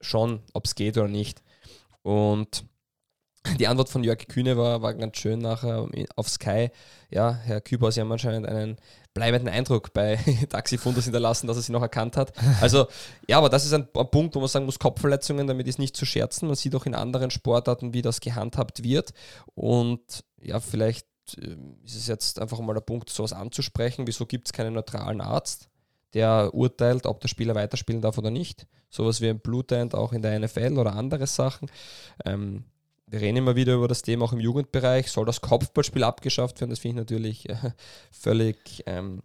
[0.00, 1.42] schon, ob es geht oder nicht.
[2.02, 2.64] Und
[3.58, 6.70] die Antwort von Jörg Kühne war, war ganz schön nachher auf Sky.
[7.10, 8.76] Ja, Herr Küber, Sie haben anscheinend einen
[9.14, 10.16] bleibenden Eindruck bei
[10.48, 12.32] Taxifundus hinterlassen, dass er sie noch erkannt hat.
[12.60, 12.86] Also,
[13.26, 16.06] ja, aber das ist ein, Punkt, wo man sagen muss, Kopfverletzungen, damit ist nicht zu
[16.06, 16.46] scherzen.
[16.46, 19.12] Man sieht auch in anderen Sportarten, wie das gehandhabt wird.
[19.54, 24.06] Und ja, vielleicht äh, ist es jetzt einfach mal der Punkt, sowas anzusprechen.
[24.06, 25.68] Wieso gibt es keinen neutralen Arzt,
[26.14, 28.66] der urteilt, ob der Spieler weiterspielen darf oder nicht?
[28.90, 31.70] Sowas wie ein Blutend auch in der NFL oder andere Sachen.
[32.24, 32.64] Ähm,
[33.10, 35.10] wir reden immer wieder über das Thema auch im Jugendbereich.
[35.10, 36.70] Soll das Kopfballspiel abgeschafft werden?
[36.70, 37.72] Das finde ich natürlich äh,
[38.10, 39.22] völlig ähm,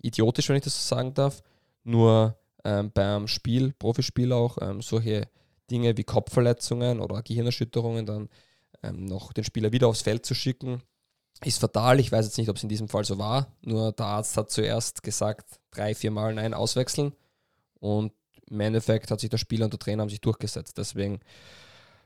[0.00, 1.42] idiotisch, wenn ich das so sagen darf.
[1.84, 5.28] Nur ähm, beim Spiel, Profispiel auch, ähm, solche
[5.70, 8.28] Dinge wie Kopfverletzungen oder Gehirnerschütterungen dann
[8.82, 10.82] ähm, noch den Spieler wieder aufs Feld zu schicken,
[11.44, 11.98] ist fatal.
[11.98, 13.48] Ich weiß jetzt nicht, ob es in diesem Fall so war.
[13.62, 17.14] Nur der Arzt hat zuerst gesagt, drei, vier Mal nein, auswechseln.
[17.80, 18.12] Und
[18.48, 20.78] im Endeffekt hat sich der Spieler und der Trainer haben sich durchgesetzt.
[20.78, 21.20] Deswegen,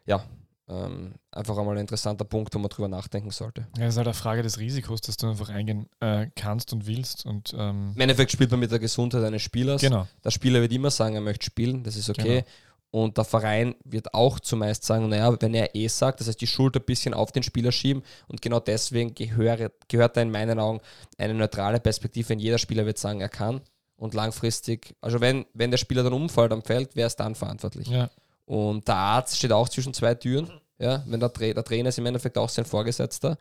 [0.07, 0.25] ja,
[0.68, 3.66] ähm, einfach einmal ein interessanter Punkt, wo man drüber nachdenken sollte.
[3.76, 6.87] Ja, es ist halt eine Frage des Risikos, dass du einfach eingehen äh, kannst und
[6.87, 7.24] willst.
[7.24, 9.81] Und, ähm Im Endeffekt spielt man mit der Gesundheit eines Spielers.
[9.81, 10.07] Genau.
[10.24, 12.40] Der Spieler wird immer sagen, er möchte spielen, das ist okay.
[12.40, 12.46] Genau.
[12.90, 16.46] Und der Verein wird auch zumeist sagen, naja, wenn er eh sagt, das heißt die
[16.46, 20.59] Schuld ein bisschen auf den Spieler schieben und genau deswegen gehöre, gehört da in meinen
[20.59, 20.81] Augen
[21.18, 23.61] eine neutrale Perspektive, wenn jeder Spieler wird sagen, er kann
[23.96, 27.88] und langfristig, also wenn, wenn der Spieler dann umfällt am Feld, wer ist dann verantwortlich?
[27.88, 28.09] Ja.
[28.46, 30.50] Und der Arzt steht auch zwischen zwei Türen.
[30.78, 33.38] Ja, wenn der, Tra der Trainer ist im Endeffekt auch sein Vorgesetzter.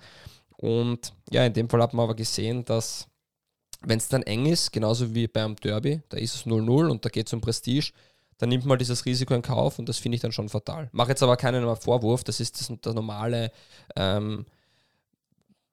[0.58, 3.08] Und ja, in dem Fall hat man aber gesehen, dass
[3.82, 7.10] wenn es dann eng ist, genauso wie beim Derby, da ist es 0-0 und da
[7.10, 7.92] geht es um Prestige,
[8.38, 10.90] dann nimmt man dieses Risiko in Kauf und das finde ich dann schon fatal.
[10.92, 13.52] Mache jetzt aber keinen Vorwurf, das ist das, das normale,
[13.96, 14.46] ähm,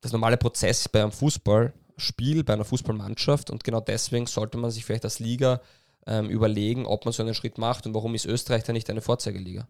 [0.01, 4.85] das normale Prozess bei einem Fußballspiel, bei einer Fußballmannschaft und genau deswegen sollte man sich
[4.85, 5.61] vielleicht als Liga
[6.07, 9.01] ähm, überlegen, ob man so einen Schritt macht und warum ist Österreich da nicht eine
[9.01, 9.69] Vorzeigeliga?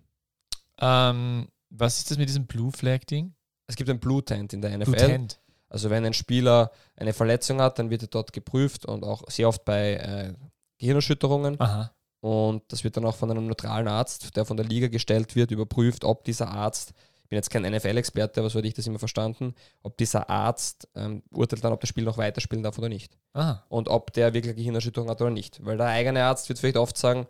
[0.81, 3.35] Ähm, was ist das mit diesem Blue Flag-Ding?
[3.67, 4.91] Es gibt ein Blue Tent in der NFL.
[4.91, 5.41] Blue Tent.
[5.69, 9.49] Also wenn ein Spieler eine Verletzung hat, dann wird er dort geprüft und auch sehr
[9.49, 10.35] oft bei äh,
[10.79, 11.59] Gehirnerschütterungen.
[11.61, 11.93] Aha.
[12.21, 15.51] Und das wird dann auch von einem neutralen Arzt, der von der Liga gestellt wird,
[15.51, 16.93] überprüft, ob dieser Arzt
[17.33, 21.23] bin jetzt kein NFL-Experte, aber so hatte ich das immer verstanden, ob dieser Arzt ähm,
[21.31, 23.17] urteilt dann, ob das Spiel noch weiterspielen darf oder nicht.
[23.33, 23.65] Aha.
[23.71, 25.65] Und ob der wirklich Gehirnerschütterung hat oder nicht.
[25.65, 27.27] Weil der eigene Arzt wird vielleicht oft sagen,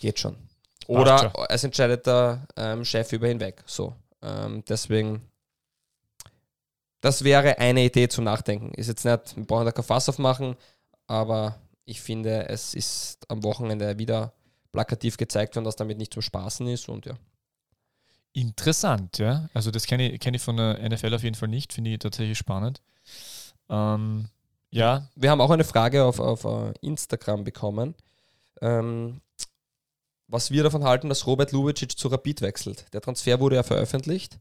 [0.00, 0.34] geht schon.
[0.88, 3.62] Oder es entscheidet der ähm, Chef über hinweg.
[3.64, 3.94] So.
[4.22, 5.22] Ähm, deswegen,
[7.00, 8.74] das wäre eine Idee zum Nachdenken.
[8.74, 10.56] Ist jetzt nicht, wir brauchen da kein Fass aufmachen,
[11.06, 14.32] aber ich finde, es ist am Wochenende wieder
[14.72, 17.16] plakativ gezeigt worden, dass damit nicht zum Spaßen ist und ja.
[18.36, 19.48] Interessant, ja.
[19.54, 22.00] Also das kenne ich, kenn ich von der NFL auf jeden Fall nicht, finde ich
[22.00, 22.82] tatsächlich spannend.
[23.70, 24.28] Ähm,
[24.70, 25.08] ja.
[25.14, 27.94] Wir haben auch eine Frage auf, auf uh, Instagram bekommen,
[28.60, 29.22] ähm,
[30.28, 32.84] was wir davon halten, dass Robert Lubicic zu Rapid wechselt.
[32.92, 34.38] Der Transfer wurde ja veröffentlicht.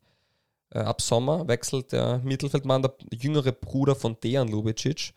[0.71, 5.13] Äh, ab Sommer wechselt der Mittelfeldmann, der jüngere Bruder von Dejan Lubicic,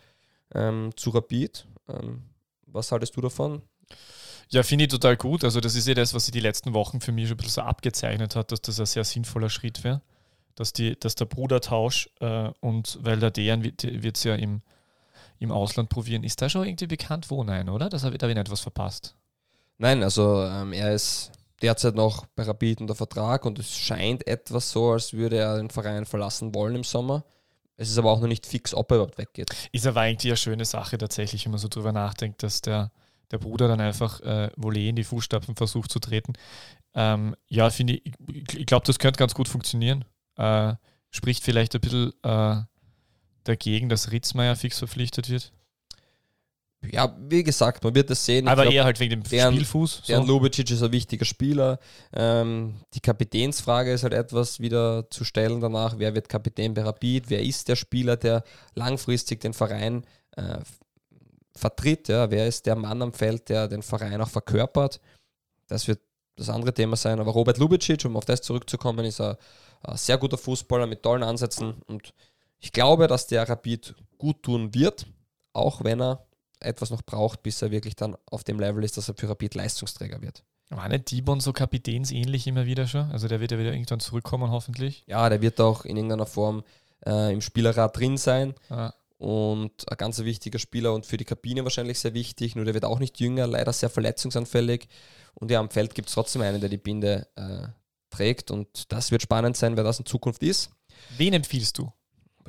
[0.55, 1.67] ähm, zu Rapid.
[1.89, 2.23] Ähm,
[2.67, 3.61] was haltest du davon?
[4.51, 5.45] Ja, finde ich total gut.
[5.45, 7.63] Also das ist ja das, was sich die letzten Wochen für mich schon ein bisschen
[7.63, 10.01] so abgezeichnet hat, dass das ein sehr sinnvoller Schritt wäre.
[10.55, 14.63] Dass, die, dass der Brudertausch äh, und weil der Dejan wird es ja im,
[15.39, 16.25] im Ausland probieren.
[16.25, 17.45] Ist da schon irgendwie bekannt, wo?
[17.45, 17.89] Nein, oder?
[17.89, 19.15] Das habe ich, da habe ich nicht was verpasst.
[19.77, 21.31] Nein, also ähm, er ist
[21.63, 25.71] derzeit noch bei Rapid unter Vertrag und es scheint etwas so, als würde er den
[25.71, 27.25] Verein verlassen wollen im Sommer.
[27.77, 29.51] Es ist aber auch noch nicht fix, ob er überhaupt weggeht.
[29.71, 32.91] Ist aber eigentlich eine schöne Sache tatsächlich, wenn man so drüber nachdenkt, dass der
[33.31, 36.35] der Bruder dann einfach äh, Volley in die Fußstapfen versucht zu treten.
[36.95, 38.13] Ähm, ja, finde ich,
[38.55, 40.05] ich glaube, das könnte ganz gut funktionieren.
[40.37, 40.75] Äh,
[41.11, 42.63] spricht vielleicht ein bisschen äh,
[43.45, 45.53] dagegen, dass Ritzmeier fix verpflichtet wird.
[46.91, 48.47] Ja, wie gesagt, man wird das sehen.
[48.47, 49.97] Aber glaub, eher halt wegen dem deren, Spielfuß.
[49.97, 50.03] So.
[50.07, 51.81] Deren Lubicic ist ein wichtiger Spieler.
[52.13, 55.99] Ähm, die Kapitänsfrage ist halt etwas wieder zu stellen danach.
[55.99, 57.31] Wer wird Kapitän bei Rapid?
[57.31, 60.05] Wer ist der Spieler, der langfristig den Verein
[60.37, 60.59] äh,
[61.59, 62.09] vertritt.
[62.09, 62.31] Ja?
[62.31, 65.01] Wer ist der Mann am Feld, der den Verein auch verkörpert?
[65.67, 66.01] Das wird
[66.37, 67.21] das andere Thema sein.
[67.21, 69.37] Aber Robert Lubicic, um auf das zurückzukommen, ist ein,
[69.83, 72.15] ein sehr guter Fußballer mit tollen Ansätzen und
[72.61, 75.07] ich glaube, dass der Rapid gut tun wird,
[75.53, 76.27] auch wenn er
[76.61, 79.55] etwas noch braucht, bis er wirklich dann auf dem Level ist, dass er für Rapid
[79.55, 80.43] Leistungsträger wird.
[80.71, 83.11] War nicht Dibon so kapitänsähnlich immer wieder schon?
[83.13, 85.05] Also der wird ja wieder irgendwann zurückkommen, hoffentlich.
[85.07, 86.65] Ja, der wird auch in irgendeiner Form
[87.07, 88.55] äh, im Spielerrat drin sein.
[88.69, 92.55] Ah und ein ganz wichtiger Spieler und für die Kabine wahrscheinlich sehr wichtig.
[92.55, 94.89] Nur der wird auch nicht jünger, leider sehr verletzungsanfällig.
[95.35, 97.67] Und ja, am Feld gibt es trotzdem einen, der die Binde äh,
[98.11, 100.71] trägt und das wird spannend sein, wer das in Zukunft ist.
[101.17, 101.93] Wen empfiehlst du?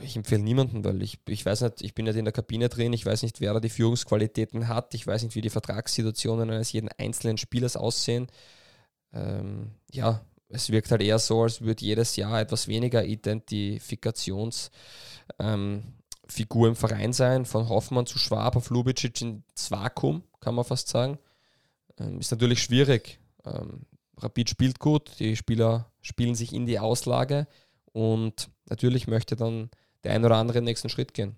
[0.01, 2.93] Ich empfehle niemanden, weil ich, ich weiß nicht, ich bin nicht in der Kabine drin,
[2.93, 6.71] ich weiß nicht, wer da die Führungsqualitäten hat, ich weiß nicht, wie die Vertragssituationen eines
[6.71, 8.27] jeden einzelnen Spielers aussehen.
[9.12, 14.71] Ähm, ja, es wirkt halt eher so, als würde jedes Jahr etwas weniger Identifikationsfigur
[15.39, 15.84] ähm,
[16.37, 21.17] im Verein sein, von Hoffmann zu Schwab auf Lubicic ins Vakuum, kann man fast sagen.
[21.97, 23.19] Ähm, ist natürlich schwierig.
[23.45, 23.85] Ähm,
[24.17, 27.47] Rapid spielt gut, die Spieler spielen sich in die Auslage
[27.93, 29.69] und natürlich möchte dann
[30.03, 31.35] der ein oder andere den nächsten Schritt gehen.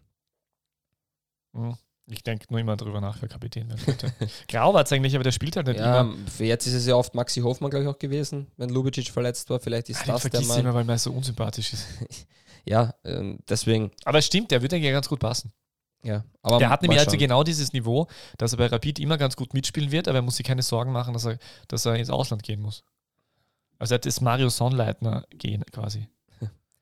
[1.54, 1.76] Hm.
[2.08, 4.14] Ich denke nur immer darüber nach, wer Kapitän werden könnte.
[4.50, 6.16] Grau war es eigentlich, aber der spielt halt nicht ja, immer.
[6.40, 9.60] Jetzt ist es ja oft Maxi Hofmann, glaube ich, auch gewesen, wenn Lubicic verletzt war.
[9.60, 10.60] Vielleicht ist ah, das der Mann.
[10.60, 11.88] immer, weil er so unsympathisch ist.
[12.66, 13.92] ja, ähm, deswegen.
[14.06, 15.54] Aber es stimmt, der würde eigentlich ganz gut passen.
[16.04, 19.36] Ja, aber der hat nämlich also genau dieses Niveau, dass er bei Rapid immer ganz
[19.36, 22.10] gut mitspielen wird, aber er muss sich keine Sorgen machen, dass er, dass er ins
[22.10, 22.84] Ausland gehen muss.
[23.78, 26.08] Also er hat das Mario Sonnleitner gehen quasi.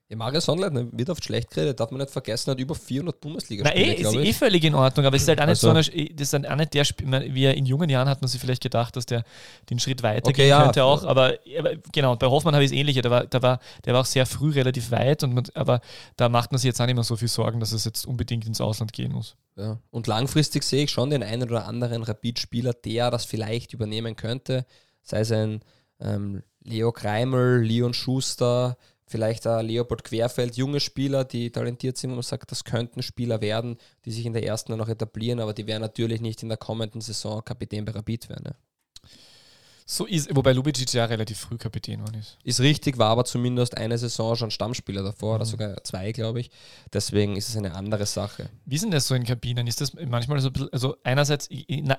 [0.09, 3.93] Ja, Mario Sonnleitner wird oft schlecht geredet, darf man nicht vergessen, hat über 400 Bundesliga-Spiele,
[3.93, 5.67] eh, ist eh völlig in Ordnung, aber es ist halt auch nicht also.
[5.67, 8.27] so eine, das ist auch nicht der Spiel, wie er in jungen Jahren hat man
[8.27, 9.23] sich vielleicht gedacht, dass der
[9.69, 12.71] den Schritt weiter okay, gehen ja, könnte auch, aber, aber, genau, bei Hoffmann habe ich
[12.71, 15.43] es ähnlich, der war, der, war, der war auch sehr früh relativ weit, und man,
[15.53, 15.79] aber
[16.15, 18.47] da macht man sich jetzt auch nicht mehr so viel Sorgen, dass es jetzt unbedingt
[18.47, 19.35] ins Ausland gehen muss.
[19.57, 19.77] Ja.
[19.91, 24.65] Und langfristig sehe ich schon den einen oder anderen Rapid-Spieler, der das vielleicht übernehmen könnte,
[25.03, 25.61] sei es ein
[25.99, 28.75] ähm, Leo Kreimel, Leon Schuster,
[29.09, 33.41] vielleicht ein Leopold Querfeld, junge Spieler, die talentiert sind, wo man sagt, das könnten Spieler
[33.41, 36.57] werden, die sich in der ersten noch etablieren, aber die werden natürlich nicht in der
[36.57, 38.43] kommenden Saison Kapitän bei Rapid werden.
[38.43, 38.55] Ne?
[39.91, 42.13] So ist, wobei Lubicic ja relativ früh Kapitän war.
[42.13, 42.37] Ist.
[42.43, 45.35] ist richtig, war aber zumindest eine Saison schon Stammspieler davor, mhm.
[45.37, 46.51] oder sogar zwei, glaube ich.
[46.93, 48.51] Deswegen ist es eine andere Sache.
[48.65, 49.65] Wie sind das so in Kabinen?
[49.65, 51.49] Ist das manchmal so, also einerseits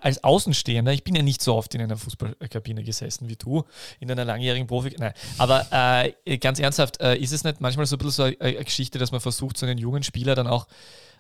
[0.02, 3.64] als Außenstehender, ich bin ja nicht so oft in einer Fußballkabine gesessen wie du,
[3.98, 7.96] in einer langjährigen Profi, nein, aber äh, ganz ernsthaft, äh, ist es nicht manchmal so
[7.96, 10.68] ein bisschen so eine, eine Geschichte, dass man versucht, so einen jungen Spieler dann auch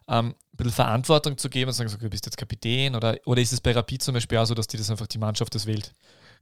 [0.06, 3.42] ähm, ein bisschen Verantwortung zu geben und sagen, so, du bist jetzt Kapitän oder, oder
[3.42, 5.66] ist es bei Rapid zum Beispiel auch so, dass die das einfach die Mannschaft das
[5.66, 5.92] wählt?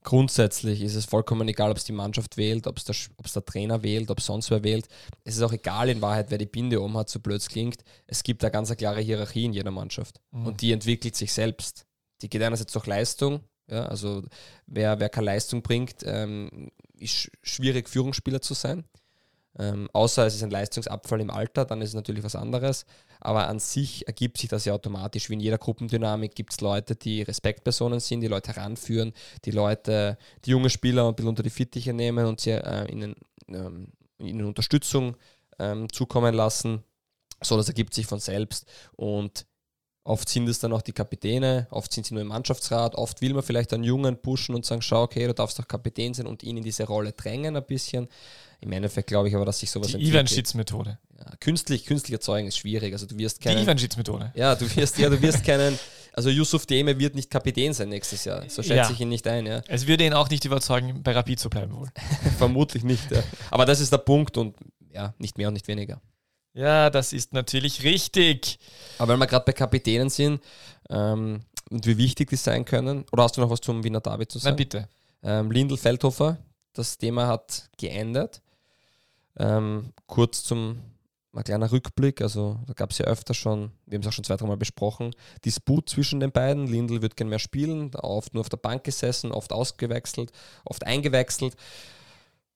[0.04, 2.96] Grundsätzlich ist es vollkommen egal, ob es die Mannschaft wählt, ob es der,
[3.34, 4.88] der Trainer wählt, ob sonst wer wählt.
[5.24, 7.82] Es ist auch egal in Wahrheit, wer die Binde um hat, so blöd es klingt.
[8.06, 10.20] Es gibt eine ganz klare Hierarchie in jeder Mannschaft.
[10.30, 10.46] Mhm.
[10.46, 11.84] Und die entwickelt sich selbst.
[12.22, 13.40] Die geht einerseits durch Leistung.
[13.70, 14.22] Ja, also
[14.66, 18.84] wer, wer keine Leistung bringt, ähm, ist schwierig, Führungsspieler zu sein.
[19.58, 22.87] Ähm, außer es ist ein Leistungsabfall im Alter, dann ist es natürlich was anderes.
[23.20, 25.28] Aber an sich ergibt sich das ja automatisch.
[25.28, 29.12] Wie in jeder Gruppendynamik gibt es Leute, die Respektpersonen sind, die Leute heranführen,
[29.44, 33.16] die Leute, die junge Spieler ein bisschen unter die Fittiche nehmen und sie äh, ihnen,
[33.48, 35.16] ähm, ihnen Unterstützung
[35.58, 36.84] ähm, zukommen lassen.
[37.42, 38.66] So, das ergibt sich von selbst.
[38.96, 39.46] Und
[40.08, 43.34] Oft sind es dann auch die Kapitäne, oft sind sie nur im Mannschaftsrat, oft will
[43.34, 46.42] man vielleicht einen Jungen pushen und sagen, schau, okay, du darfst doch Kapitän sein und
[46.42, 48.08] ihn in diese Rolle drängen ein bisschen.
[48.61, 50.99] Im Endeffekt glaube ich aber, dass sich sowas Die Ivan-Schitz-Methode.
[51.16, 52.92] Ja, künstlich, künstlich erzeugen ist schwierig.
[52.92, 54.33] Also du wirst keinen, Die Ivan-Schitz-Methode.
[54.35, 55.79] Ja, du wirst, ja, du wirst keinen,
[56.12, 58.42] also Yusuf Deme wird nicht Kapitän sein nächstes Jahr.
[58.49, 58.90] So schätze ja.
[58.90, 59.62] ich ihn nicht ein, ja.
[59.68, 61.88] Es würde ihn auch nicht überzeugen, bei Rapid zu bleiben wohl.
[62.38, 63.23] Vermutlich nicht, ja.
[63.51, 64.57] Aber das ist der Punkt und
[64.92, 66.01] ja, nicht mehr und nicht weniger.
[66.55, 68.59] Ja, das ist natürlich richtig.
[68.99, 70.42] Aber wenn wir gerade bei Kapitänen sind
[70.90, 74.33] ähm, und wie wichtig die sein können, oder hast du noch was zum Wiener David
[74.33, 74.57] zu sagen?
[74.57, 74.88] Nein, bitte.
[75.23, 76.38] Ähm, Lindl Feldhofer,
[76.73, 78.42] das Thema hat geändert.
[79.38, 80.81] Ähm, kurz zum
[81.38, 84.24] ein kleiner Rückblick, also da gab es ja öfter schon, wir haben es auch schon
[84.24, 86.66] zwei, dreimal besprochen, Disput zwischen den beiden.
[86.66, 90.33] Lindl wird gerne mehr spielen, oft nur auf der Bank gesessen, oft ausgewechselt,
[90.64, 91.57] oft eingewechselt.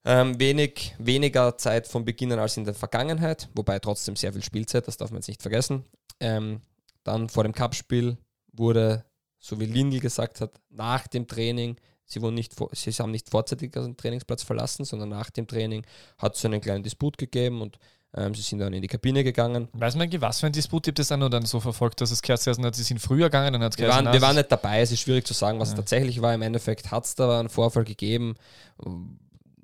[0.04, 4.88] Ähm, wenig, weniger Zeit von Beginn als in der Vergangenheit, wobei trotzdem sehr viel Spielzeit,
[4.88, 5.84] das darf man jetzt nicht vergessen.
[6.18, 6.60] Ähm,
[7.04, 8.16] dann vor dem Cup-Spiel
[8.52, 9.04] wurde,
[9.38, 13.72] so wie Lindl gesagt hat, nach dem Training, sie, wurden nicht, sie haben nicht vorzeitig
[13.72, 15.84] den Trainingsplatz verlassen, sondern nach dem Training
[16.18, 17.78] hat es einen kleinen Disput gegeben und
[18.14, 19.68] ähm, sie sind dann in die Kabine gegangen.
[19.72, 22.20] Weiß man, was für ein Disput gibt es dann nur dann so verfolgt, dass es
[22.20, 23.54] geheißen hat, sie sind früher gegangen?
[23.54, 25.76] Dann wir, waren, wir waren nicht dabei, es ist schwierig zu sagen, was ja.
[25.76, 26.34] tatsächlich war.
[26.34, 28.34] Im Endeffekt hat es da einen Vorfall gegeben,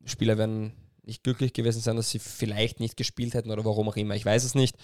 [0.07, 0.73] Spieler werden
[1.05, 4.15] nicht glücklich gewesen sein, dass sie vielleicht nicht gespielt hätten oder warum auch immer.
[4.15, 4.77] Ich weiß es nicht.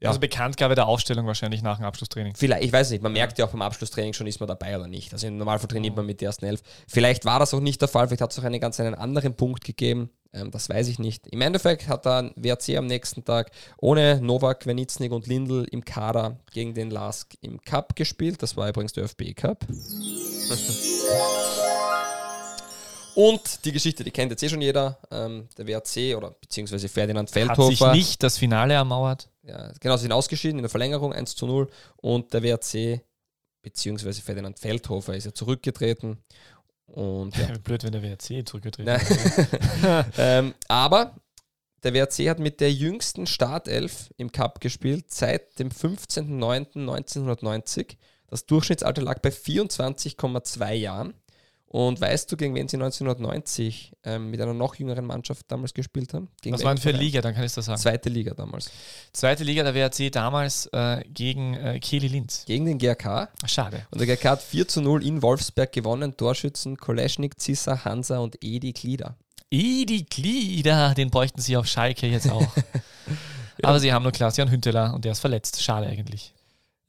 [0.00, 0.08] Ja.
[0.10, 2.34] Also Bekanntgabe der Aufstellung wahrscheinlich nach dem Abschlusstraining.
[2.36, 4.86] Vielleicht, ich weiß nicht, man merkt ja auch beim Abschlusstraining schon, ist man dabei oder
[4.86, 5.12] nicht.
[5.12, 6.62] Also im Normalfall trainiert man mit der ersten Elf.
[6.86, 9.34] Vielleicht war das auch nicht der Fall, vielleicht hat es auch einen ganz einen anderen
[9.34, 10.10] Punkt gegeben.
[10.32, 11.26] Ähm, das weiß ich nicht.
[11.26, 16.36] Im Endeffekt hat dann WRC am nächsten Tag ohne Novak, Weniznik und Lindl im Kader
[16.52, 18.40] gegen den Lask im Cup gespielt.
[18.42, 19.66] Das war übrigens der ÖFB Cup.
[23.18, 27.28] Und die Geschichte, die kennt jetzt eh schon jeder, ähm, der WRC oder beziehungsweise Ferdinand
[27.28, 27.86] Feldhofer.
[27.86, 29.28] Hat sich nicht das Finale ermauert?
[29.48, 33.00] Ja, genau, sie sind ausgeschieden in der Verlängerung 1 zu 0 und der WRC
[33.62, 36.18] beziehungsweise Ferdinand Feldhofer ist ja zurückgetreten
[36.86, 37.56] Und ja.
[37.58, 39.00] Blöd, wenn der WRC zurückgetreten Nein.
[40.18, 41.14] ähm, aber
[41.82, 47.96] der WRC hat mit der jüngsten Startelf im Cup gespielt seit dem 15.09.1990.
[48.26, 51.14] Das Durchschnittsalter lag bei 24,2 Jahren.
[51.70, 56.14] Und weißt du, gegen wen sie 1990 ähm, mit einer noch jüngeren Mannschaft damals gespielt
[56.14, 56.30] haben?
[56.40, 57.78] Gegen Was war denn für eine Liga, dann kann ich das sagen.
[57.78, 57.96] Verein?
[57.96, 58.70] Zweite Liga damals.
[59.12, 62.46] Zweite Liga der WRC damals äh, gegen äh, Kehli Linz.
[62.46, 63.28] Gegen den GRK.
[63.44, 63.86] Schade.
[63.90, 66.16] Und der GRK hat 4 zu 0 in Wolfsberg gewonnen.
[66.16, 69.18] Torschützen Koleschnik, Zissa, Hansa und Edi Klieder.
[69.50, 72.48] Edi Glieder, den bräuchten sie auf Schalke jetzt auch.
[73.62, 75.62] Aber sie haben nur Klaas-Jan Hünteler und der ist verletzt.
[75.62, 76.32] Schade eigentlich.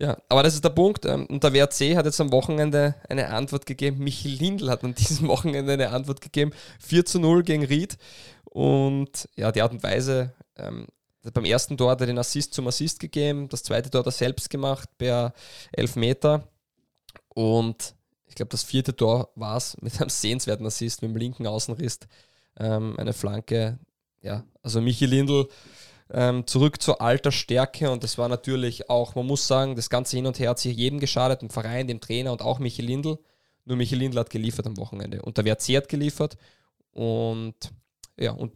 [0.02, 1.06] Ja, aber das ist der Punkt.
[1.06, 4.00] ähm, Und der WRC hat jetzt am Wochenende eine Antwort gegeben.
[4.00, 6.52] Michel Lindl hat an diesem Wochenende eine Antwort gegeben.
[6.80, 7.98] 4 zu 0 gegen Ried.
[8.46, 10.88] Und ja, die Art und Weise, ähm,
[11.34, 13.50] beim ersten Tor hat er den Assist zum Assist gegeben.
[13.50, 15.34] Das zweite Tor hat er selbst gemacht per
[15.74, 16.48] Elfmeter.
[17.28, 17.94] Und
[18.26, 22.00] ich glaube, das vierte Tor war es mit einem sehenswerten Assist mit dem linken Außenriss.
[22.58, 23.80] Ähm, eine Flanke.
[24.22, 25.48] Ja, also Michel Lindl
[26.12, 30.18] ähm, zurück zur alter Stärke und das war natürlich auch, man muss sagen, das ganze
[30.18, 33.20] Hin und Her hat sich jedem geschadet, dem Verein, dem Trainer und auch Michel Lindl.
[33.66, 36.38] Nur Michel Lindl hat geliefert am Wochenende und der WRC hat geliefert
[36.92, 37.56] und
[38.18, 38.54] ja, und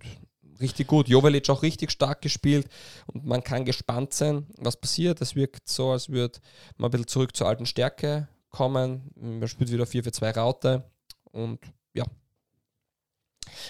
[0.59, 1.07] richtig gut.
[1.07, 2.67] Jovelic auch richtig stark gespielt
[3.07, 5.21] und man kann gespannt sein, was passiert.
[5.21, 6.39] Es wirkt so, als würde
[6.77, 9.11] man ein bisschen zurück zur alten Stärke kommen.
[9.15, 10.83] Man spielt wieder 4 für 2 Raute
[11.31, 11.59] und
[11.93, 12.05] ja,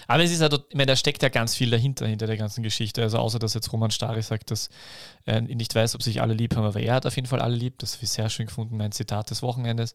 [0.06, 2.62] Aber es ist halt, ich meine, da steckt ja ganz viel dahinter, hinter der ganzen
[2.62, 3.02] Geschichte.
[3.02, 4.68] Also außer, dass jetzt Roman Stari sagt, dass
[5.24, 7.56] er nicht weiß, ob sich alle lieb haben, aber er hat auf jeden Fall alle
[7.56, 7.78] lieb.
[7.78, 9.94] Das habe ich sehr schön gefunden, mein Zitat des Wochenendes.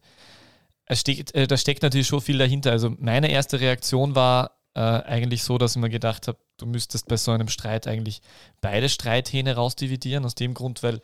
[0.86, 2.72] Es steckt, äh, da steckt natürlich schon viel dahinter.
[2.72, 7.08] Also meine erste Reaktion war äh, eigentlich so, dass ich mir gedacht habe, du müsstest
[7.08, 8.22] bei so einem Streit eigentlich
[8.62, 11.02] beide Streithähne rausdividieren, aus dem Grund, weil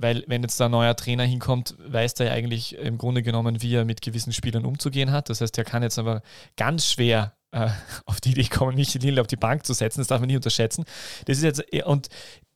[0.00, 3.62] weil wenn jetzt da ein neuer Trainer hinkommt, weiß er ja eigentlich im Grunde genommen,
[3.62, 5.28] wie er mit gewissen Spielern umzugehen hat.
[5.28, 6.22] Das heißt, er kann jetzt aber
[6.56, 7.68] ganz schwer äh,
[8.06, 10.00] auf die Idee kommen, Michael Lindl auf die Bank zu setzen.
[10.00, 10.84] Das darf man nicht unterschätzen.
[11.26, 12.08] Das ist jetzt, und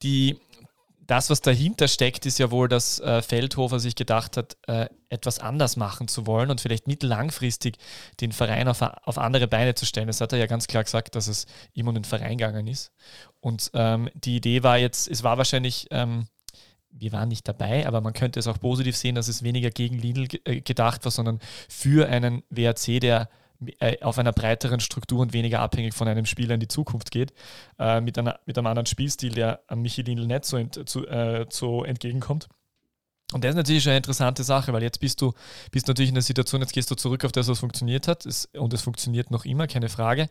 [0.02, 0.38] die,
[1.06, 5.38] das, was dahinter steckt, ist ja wohl, dass äh, Feldhofer sich gedacht hat, äh, etwas
[5.38, 7.76] anders machen zu wollen und vielleicht mittellangfristig
[8.20, 10.06] den Verein auf, auf andere Beine zu stellen.
[10.06, 12.92] Das hat er ja ganz klar gesagt, dass es ihm um den Verein gegangen ist.
[13.40, 16.28] Und ähm, die Idee war jetzt, es war wahrscheinlich, ähm,
[16.90, 19.98] wir waren nicht dabei, aber man könnte es auch positiv sehen, dass es weniger gegen
[19.98, 23.28] Lidl äh, gedacht war, sondern für einen WRC, der
[23.78, 27.32] äh, auf einer breiteren Struktur und weniger abhängig von einem Spieler in die Zukunft geht,
[27.78, 31.84] äh, mit, einer, mit einem anderen Spielstil, der Michelin nicht so, ent, zu, äh, so
[31.84, 32.48] entgegenkommt.
[33.32, 35.32] Und das ist natürlich eine interessante Sache, weil jetzt bist du
[35.70, 38.46] bist natürlich in der Situation, jetzt gehst du zurück auf das, was funktioniert hat es,
[38.56, 40.28] und es funktioniert noch immer, keine Frage.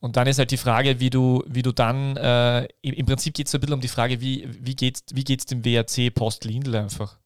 [0.00, 3.46] Und dann ist halt die Frage, wie du, wie du dann, äh, im, Prinzip geht
[3.46, 6.74] es ein bisschen um die Frage, wie, wie geht es wie geht's dem WRC post-Lindl
[6.76, 7.18] einfach?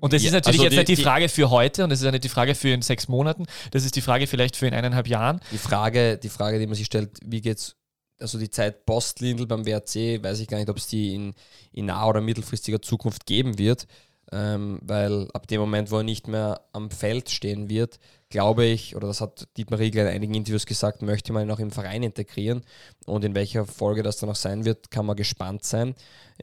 [0.00, 1.98] Und das ja, ist natürlich also jetzt die, nicht die Frage für heute und das
[1.98, 4.66] ist ja nicht die Frage für in sechs Monaten, das ist die Frage vielleicht für
[4.66, 5.40] in eineinhalb Jahren.
[5.50, 7.74] Die Frage, die Frage, die man sich stellt, wie geht's,
[8.20, 11.34] also die Zeit post-Lindl beim WRC, weiß ich gar nicht, ob es die in,
[11.72, 13.86] in nah- oder mittelfristiger Zukunft geben wird,
[14.30, 17.98] ähm, weil ab dem Moment, wo er nicht mehr am Feld stehen wird,
[18.30, 21.60] glaube ich, oder das hat Dietmar Riegler in einigen Interviews gesagt, möchte man ihn auch
[21.60, 22.62] im Verein integrieren.
[23.06, 25.94] Und in welcher Folge das dann auch sein wird, kann man gespannt sein.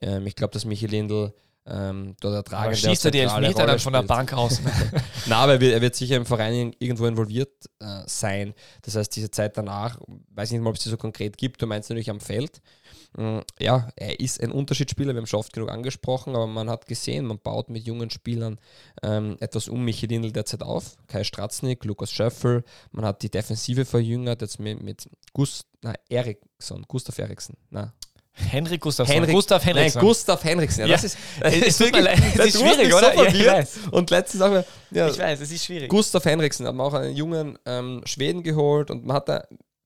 [0.01, 1.33] Ähm, ich glaube, dass Michael Lindl
[1.67, 2.65] ähm, dort ertragen.
[2.65, 4.61] Aber schießt er die Elfmeter Rolle dann von der Bank aus?
[5.25, 8.53] Na, aber er wird, er wird, sicher im Verein irgendwo involviert äh, sein.
[8.83, 9.99] Das heißt, diese Zeit danach,
[10.33, 12.61] weiß nicht mal, ob es die so konkret gibt, du meinst natürlich am Feld.
[13.17, 16.85] Mm, ja, er ist ein Unterschiedsspieler, wir haben schon oft genug angesprochen, aber man hat
[16.85, 18.59] gesehen, man baut mit jungen Spielern
[19.01, 20.97] ähm, etwas um Michi Lindl derzeit auf.
[21.07, 26.85] Kai Stratznik, Lukas Schöffel, man hat die Defensive verjüngert, jetzt mit, mit Gust, na, Eriksson,
[26.87, 27.93] Gustav Eriksson, na,
[28.35, 29.15] Henrik Gustafsson.
[29.15, 29.99] Henrik, Gustav Henriksen.
[29.99, 30.81] Nein, Gustav Henriksen.
[30.81, 30.93] Ja, ja.
[30.93, 33.29] Das ist, das es ist wirklich, leid, es ist schwierig, so oder?
[33.29, 35.89] Ja, und letztens auch, ja, ich weiß, es ist schwierig.
[35.89, 39.43] Gustav Henriksen hat man auch einen jungen ähm, Schweden geholt und man hat da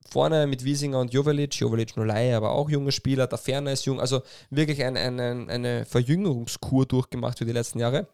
[0.10, 3.86] vorne mit Wiesinger und Jovelic, Jovelic nur Laie, aber auch junge Spieler, der Ferner ist
[3.86, 8.08] jung, also wirklich ein, ein, ein, eine Verjüngerungskur durchgemacht für die letzten Jahre,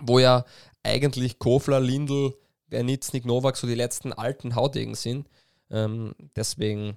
[0.00, 0.44] wo ja
[0.82, 2.34] eigentlich Kofler, Lindl,
[2.68, 5.28] Wernitznik, Novak so die letzten alten Haudegen sind.
[5.70, 6.96] Ähm, deswegen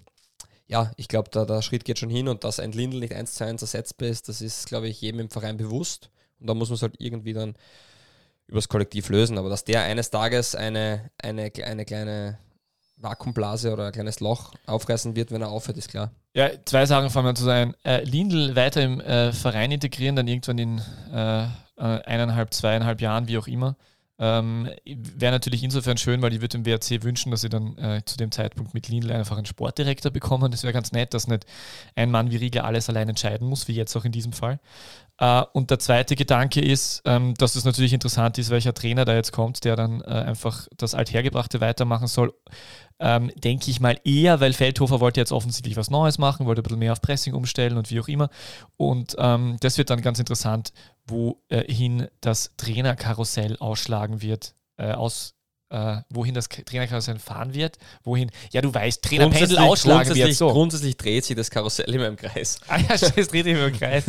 [0.67, 3.35] ja, ich glaube, da der Schritt geht schon hin und dass ein Lindl nicht eins
[3.35, 6.09] zu eins ersetzbar ist, das ist, glaube ich, jedem im Verein bewusst.
[6.39, 7.55] Und da muss man es halt irgendwie dann
[8.47, 9.37] übers Kollektiv lösen.
[9.37, 12.37] Aber dass der eines Tages eine, eine, eine kleine
[12.97, 16.11] Vakuumblase oder ein kleines Loch aufreißen wird, wenn er aufhört, ist klar.
[16.33, 17.75] Ja, zwei Sachen fangen zu sein.
[17.83, 20.81] Äh, Lindl weiter im äh, Verein integrieren, dann irgendwann in
[21.13, 21.47] äh, äh
[21.77, 23.75] eineinhalb, zweieinhalb Jahren, wie auch immer.
[24.19, 28.01] Ähm, Wäre natürlich insofern schön, weil ich würde dem WRC wünschen, dass sie dann äh,
[28.03, 30.51] zu dem Zeitpunkt mit Lindl einfach einen Sportdirektor bekommen.
[30.51, 31.45] Das wäre ganz nett, dass nicht
[31.95, 34.59] ein Mann wie Riegler alles allein entscheiden muss, wie jetzt auch in diesem Fall.
[35.19, 39.15] Äh, und der zweite Gedanke ist, ähm, dass es natürlich interessant ist, welcher Trainer da
[39.15, 42.33] jetzt kommt, der dann äh, einfach das Althergebrachte weitermachen soll.
[42.99, 46.63] Ähm, denke ich mal eher, weil Feldhofer wollte jetzt offensichtlich was Neues machen, wollte ein
[46.63, 48.29] bisschen mehr auf Pressing umstellen und wie auch immer.
[48.75, 50.73] Und ähm, das wird dann ganz interessant,
[51.05, 55.33] wohin äh, das Trainerkarussell ausschlagen wird, aus,
[55.69, 60.35] äh, wohin das Trainerkarussell fahren wird, wohin, ja du weißt, Trainerpendel ausschlagen grundsätzlich, wird.
[60.35, 60.49] So.
[60.49, 62.59] Grundsätzlich dreht sich das Karussell immer im Kreis.
[62.67, 64.05] Ah ja, es dreht sich immer im Kreis.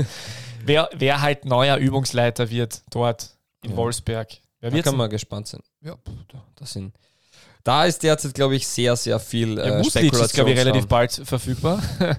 [0.65, 3.77] Wer, wer halt neuer Übungsleiter wird dort in Ja.
[3.77, 4.29] Wolfsberg.
[4.61, 5.61] Wer Da kann man gespannt sein.
[5.81, 5.97] Ja,
[6.57, 6.95] das sind,
[7.65, 10.87] da ist derzeit, glaube ich, sehr, sehr viel ja, äh, Muslic ist, glaube ich, relativ
[10.87, 11.83] bald verfügbar.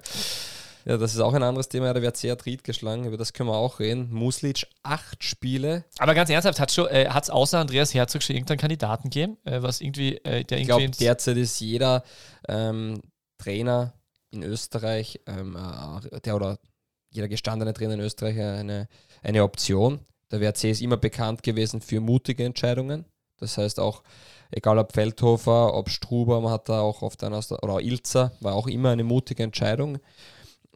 [0.86, 1.94] Ja, das ist auch ein anderes Thema.
[1.94, 3.06] Da wird sehr Tritt geschlagen.
[3.06, 4.12] Über das können wir auch reden.
[4.12, 5.84] Muslic, acht Spiele.
[6.00, 6.72] Aber ganz ernsthaft, hat
[7.24, 10.90] es außer Andreas Herzog schon irgendeinen Kandidaten gegeben, äh, was irgendwie, äh, der Ich glaube,
[10.90, 12.04] derzeit ist jeder
[12.48, 13.02] ähm,
[13.38, 13.94] Trainer
[14.32, 16.58] in Österreich, ähm, äh, der oder
[17.12, 18.88] jeder gestandene Trainer in Österreich eine,
[19.24, 20.00] eine Option.
[20.32, 23.06] Der WRC ist immer bekannt gewesen für mutige Entscheidungen.
[23.38, 24.04] Das heißt auch,
[24.52, 28.32] egal ob Feldhofer, ob Struber, man hat da auch oft einen aus der, oder Ilzer,
[28.42, 30.00] war auch immer eine mutige Entscheidung.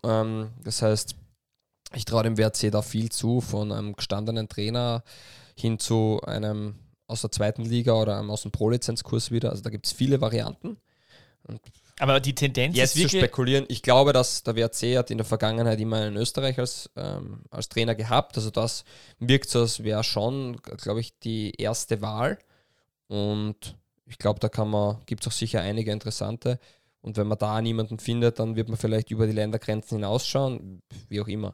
[0.03, 1.15] Ähm, das heißt,
[1.95, 5.03] ich traue dem WRC da viel zu, von einem gestandenen Trainer
[5.55, 6.75] hin zu einem
[7.05, 9.51] aus der zweiten Liga oder einem aus dem Pro-Lizenzkurs wieder.
[9.51, 10.77] Also da gibt es viele Varianten.
[11.99, 15.79] Aber die Tendenz Jetzt zu spekulieren, ich glaube, dass der WRC hat in der Vergangenheit
[15.79, 18.35] immer einen Österreich als, ähm, als Trainer gehabt.
[18.37, 18.83] Also das
[19.19, 22.39] wirkt so, als wäre schon, glaube ich, die erste Wahl.
[23.07, 23.75] Und
[24.05, 26.59] ich glaube, da kann man, gibt es auch sicher einige interessante.
[27.01, 31.21] Und wenn man da niemanden findet, dann wird man vielleicht über die Ländergrenzen hinausschauen, wie
[31.21, 31.53] auch immer.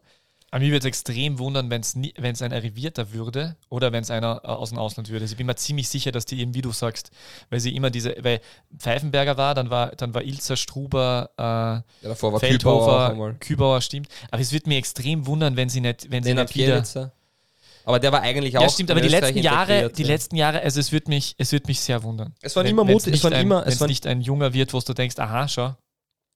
[0.52, 4.41] An mir wird es extrem wundern, wenn es ein Arrivierter würde oder wenn es einer
[4.43, 5.24] äh, aus dem Ausland würde.
[5.24, 7.12] Also ich bin mir ziemlich sicher, dass die eben, wie du sagst,
[7.50, 8.41] weil sie immer diese, weil
[8.78, 13.34] Pfeifenberger war, dann war, dann war Ilzer, Struber, äh, Ja, davor war Kübauer Feldhofer, einmal.
[13.36, 14.08] Kübauer, stimmt.
[14.32, 16.84] Aber es wird mir extrem wundern, wenn sie nicht, wenn sie nicht wieder.
[17.86, 18.62] Aber der war eigentlich auch.
[18.62, 21.52] Ja, stimmt, aber die letzten Jahre, integriert, die letzten Jahre, also es wird mich, es
[21.52, 22.36] wird mich sehr wundern.
[22.41, 24.74] Es waren Wenn- immer mutig, es waren ein, immer, es waren, nicht ein junger wird,
[24.74, 25.76] wo du denkst, aha, schau.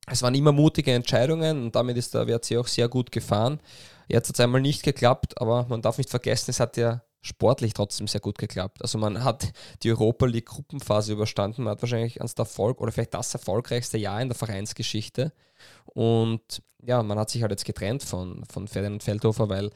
[0.07, 3.59] es waren immer mutige Entscheidungen und damit ist der WRC auch sehr gut gefahren.
[4.07, 7.73] Jetzt hat es einmal nicht geklappt, aber man darf nicht vergessen, es hat ja sportlich
[7.73, 8.81] trotzdem sehr gut geklappt.
[8.81, 13.13] Also man hat die Europa League Gruppenphase überstanden, man hat wahrscheinlich ans Erfolg oder vielleicht
[13.13, 15.31] das erfolgreichste Jahr in der Vereinsgeschichte.
[15.85, 19.71] Und ja, man hat sich halt jetzt getrennt von, von Ferdinand Feldhofer, weil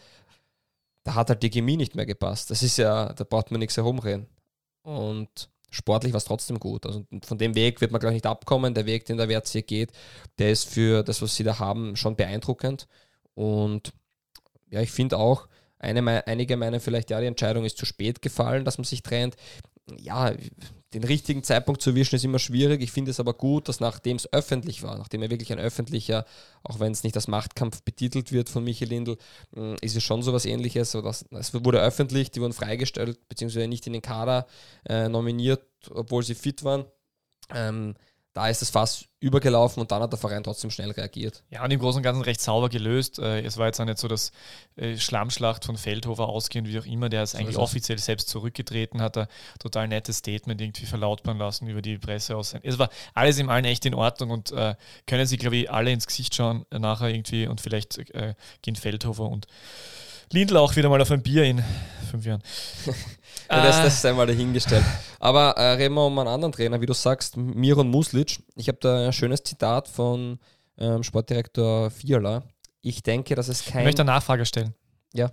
[1.03, 2.51] da hat halt die Chemie nicht mehr gepasst.
[2.51, 4.27] Das ist ja, da braucht man nichts herumreden.
[4.81, 6.85] Und sportlich war es trotzdem gut.
[6.85, 8.73] Also von dem Weg wird man, glaube ich, nicht abkommen.
[8.73, 9.93] Der Weg, den der WRC geht,
[10.37, 12.87] der ist für das, was sie da haben, schon beeindruckend.
[13.35, 13.93] Und
[14.69, 15.47] ja, ich finde auch,
[15.79, 19.35] eine, einige meinen vielleicht, ja, die Entscheidung ist zu spät gefallen, dass man sich trennt.
[19.99, 20.33] Ja,
[20.93, 22.81] den richtigen Zeitpunkt zu erwischen ist immer schwierig.
[22.81, 26.25] Ich finde es aber gut, dass nachdem es öffentlich war, nachdem er wirklich ein öffentlicher,
[26.63, 29.17] auch wenn es nicht als Machtkampf betitelt wird von Michael Lindl,
[29.51, 30.91] mh, ist es schon ähnliches.
[30.91, 34.47] So dass, es wurde öffentlich, die wurden freigestellt, beziehungsweise nicht in den Kader
[34.87, 36.85] äh, nominiert, obwohl sie fit waren.
[37.53, 37.95] Ähm,
[38.37, 41.43] da ist das Fass übergelaufen und dann hat der Verein trotzdem schnell reagiert.
[41.49, 43.17] Ja, und im Großen und Ganzen recht sauber gelöst.
[43.17, 44.31] Äh, Es war jetzt auch nicht so, dass
[44.75, 47.61] äh, Schlammschlacht von Feldhofer ausgehend, wie auch immer, der ist eigentlich ist es.
[47.61, 49.27] offiziell selbst zurückgetreten, hat er
[49.57, 52.53] total nettes Statement irgendwie verlautbaren lassen über die Presse aus.
[52.61, 54.75] Es war alles im Allen echt in Ordnung und äh,
[55.07, 58.75] können sie, glaube ich, alle ins Gesicht schauen äh, nachher irgendwie und vielleicht äh, gehen
[58.75, 59.47] Feldhofer und
[60.31, 61.63] Lindl auch wieder mal auf ein Bier in
[62.09, 62.41] fünf Jahren.
[63.49, 64.83] Ja, das, Äh, das ist einmal dahingestellt.
[65.21, 68.39] Aber äh, reden wir um einen anderen Trainer, wie du sagst, Miron Muslic.
[68.57, 70.37] Ich habe da ein schönes Zitat von
[70.77, 72.43] ähm, Sportdirektor Fiala.
[72.81, 73.85] Ich denke, dass es ich kein.
[73.85, 74.73] möchte eine Nachfrage stellen.
[75.13, 75.31] Ja.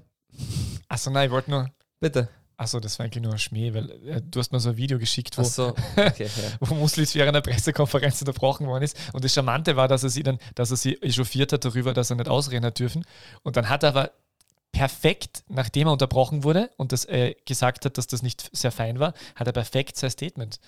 [0.88, 1.68] Achso, nein, ich wollte nur.
[1.99, 2.28] Bitte.
[2.57, 5.01] Achso, das war eigentlich nur ein Schmäh, weil äh, du hast mir so ein Video
[5.01, 6.26] geschickt, wo, Achso, okay.
[6.36, 6.53] Ja.
[6.61, 8.97] wo Muslis während der Pressekonferenz unterbrochen worden ist.
[9.12, 12.11] Und das Charmante war, dass er sie dann, dass er sie echauffiert hat darüber, dass
[12.11, 13.05] er nicht ausreden hat dürfen.
[13.42, 14.12] Und dann hat er aber
[14.75, 18.99] perfekt, nachdem er unterbrochen wurde und das äh, gesagt hat, dass das nicht sehr fein
[18.99, 20.59] war, hat er perfekt sein Statement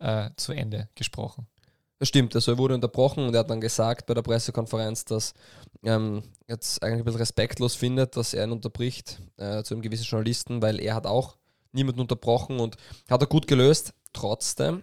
[0.00, 1.46] äh, zu Ende gesprochen.
[1.98, 5.34] Das stimmt, also er wurde unterbrochen und er hat dann gesagt bei der Pressekonferenz, dass
[5.84, 10.04] ähm, jetzt eigentlich ein bisschen respektlos findet, dass er ihn unterbricht äh, zu einem gewissen
[10.04, 11.36] Journalisten, weil er hat auch
[11.72, 12.76] niemanden unterbrochen und
[13.08, 13.92] hat er gut gelöst.
[14.14, 14.82] Trotzdem,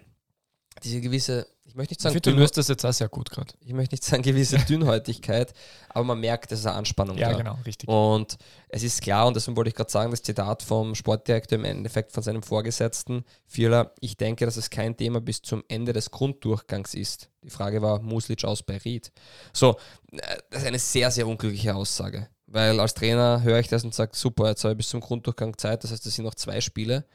[0.84, 3.08] diese gewisse, ich möchte nicht Ich sagen, finde, du Dünn- löst das jetzt auch sehr
[3.10, 3.54] gut gerade.
[3.62, 5.54] ich möchte nicht sagen gewisse Dünnhäutigkeit,
[5.90, 7.38] aber man merkt, es ist eine Anspannung Ja, da.
[7.38, 7.88] genau, richtig.
[7.88, 8.38] Und
[8.70, 12.12] es ist klar, und deswegen wollte ich gerade sagen, das Zitat vom Sportdirektor im Endeffekt
[12.12, 16.94] von seinem Vorgesetzten, Vierler, ich denke, dass es kein Thema bis zum Ende des Grunddurchgangs
[16.96, 17.30] ist.
[17.44, 19.12] Die Frage war, Muslic aus bei Ried.
[19.54, 19.78] So,
[20.12, 20.18] äh,
[20.50, 22.28] das ist eine sehr, sehr unglückliche Aussage.
[22.48, 25.56] Weil als Trainer höre ich das und sage, super, jetzt habe ich bis zum Grunddurchgang
[25.58, 27.06] Zeit, das heißt, das sind noch zwei Spiele.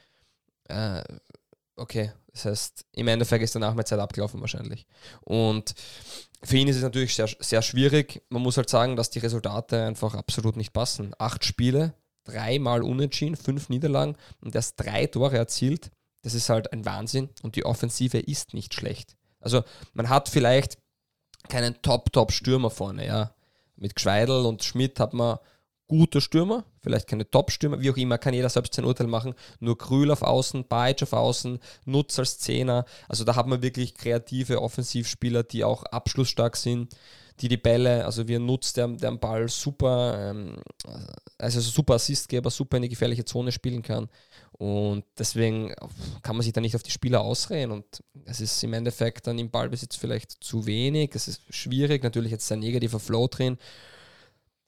[0.68, 1.02] äh,
[1.76, 4.86] okay, das heißt, im Endeffekt ist danach meine Zeit abgelaufen wahrscheinlich.
[5.22, 5.74] Und
[6.42, 8.22] für ihn ist es natürlich sehr, sehr schwierig.
[8.28, 11.14] Man muss halt sagen, dass die Resultate einfach absolut nicht passen.
[11.18, 11.94] Acht Spiele,
[12.24, 15.90] dreimal unentschieden, fünf Niederlagen und erst drei Tore erzielt.
[16.22, 19.16] Das ist halt ein Wahnsinn und die Offensive ist nicht schlecht.
[19.40, 19.62] Also
[19.92, 20.78] man hat vielleicht
[21.48, 23.34] keinen Top-Top-Stürmer vorne, ja.
[23.76, 25.38] Mit Gschweidel und Schmidt hat man
[25.87, 29.35] gute Stürmer, vielleicht keine Top-Stürmer, wie auch immer, kann jeder selbst sein Urteil machen.
[29.61, 32.85] Nur Krül auf Außen, Bajic auf Außen, Nutz als Zehner.
[33.09, 36.95] Also da hat man wirklich kreative Offensivspieler, die auch abschlussstark sind,
[37.41, 40.57] die die Bälle, also ein Nutz, der, der am Ball super, ähm,
[41.39, 44.09] also super Assistgeber, super in die gefährliche Zone spielen kann.
[44.53, 45.74] Und deswegen
[46.22, 47.72] kann man sich da nicht auf die Spieler ausreden.
[47.72, 47.85] Und
[48.24, 51.11] es ist im Endeffekt dann im Ballbesitz vielleicht zu wenig.
[51.14, 52.05] Es ist schwierig.
[52.05, 53.59] Natürlich jetzt ein negativer Flow drin.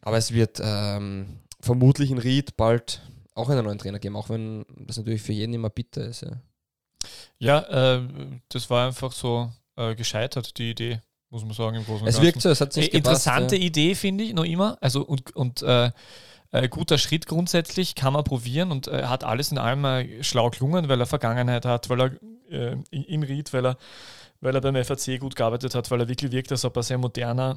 [0.06, 3.02] Aber es wird ähm, vermutlich in Ried bald
[3.34, 6.20] auch einen neuen Trainer geben, auch wenn das natürlich für jeden immer bitter ist.
[6.20, 6.38] Ja,
[7.40, 8.02] ja äh,
[8.48, 12.22] das war einfach so äh, gescheitert, die Idee, muss man sagen, im Großen und Es
[12.22, 13.62] wirkt so, es hat sich äh, Interessante ja.
[13.62, 14.78] Idee, finde ich, noch immer.
[14.80, 15.90] Also und, und äh,
[16.52, 20.88] äh, guter Schritt grundsätzlich, kann man probieren und äh, hat alles in allem schlau gelungen,
[20.88, 22.10] weil er Vergangenheit hat, weil er
[22.48, 23.76] äh, in Ried, weil er,
[24.40, 26.98] weil er beim FAC gut gearbeitet hat, weil er wirklich wirkt, als ob er sehr
[26.98, 27.56] moderner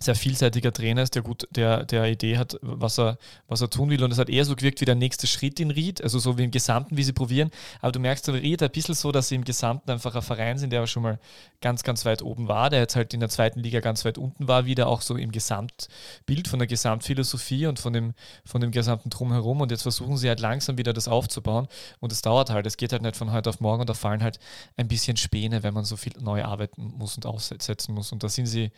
[0.00, 3.16] sehr vielseitiger Trainer ist, der gut, der, der Idee hat, was er,
[3.48, 4.02] was er tun will.
[4.02, 6.44] Und es hat eher so gewirkt wie der nächste Schritt in Ried, also so wie
[6.44, 7.50] im Gesamten, wie sie probieren.
[7.80, 10.58] Aber du merkst in Ried ein bisschen so, dass sie im Gesamten einfach ein Verein
[10.58, 11.18] sind, der schon mal
[11.60, 14.48] ganz, ganz weit oben war, der jetzt halt in der zweiten Liga ganz weit unten
[14.48, 18.14] war, wieder auch so im Gesamtbild von der Gesamtphilosophie und von dem,
[18.44, 19.60] von dem gesamten Drumherum.
[19.60, 21.68] Und jetzt versuchen sie halt langsam wieder das aufzubauen.
[22.00, 22.66] Und es dauert halt.
[22.66, 24.38] Es geht halt nicht von heute auf morgen und da fallen halt
[24.76, 28.12] ein bisschen Späne, wenn man so viel neu arbeiten muss und aussetzen muss.
[28.12, 28.70] Und da sind sie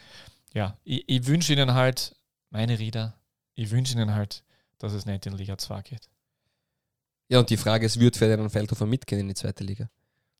[0.57, 2.17] ja, ich, ich wünsche Ihnen halt,
[2.49, 3.15] meine Rieder,
[3.57, 4.43] ich wünsche Ihnen halt,
[4.79, 6.09] dass es nicht in Liga 2 geht.
[7.29, 9.91] Ja, und die Frage ist, wird Ferdinand Feldhofer mitgehen in die zweite Liga?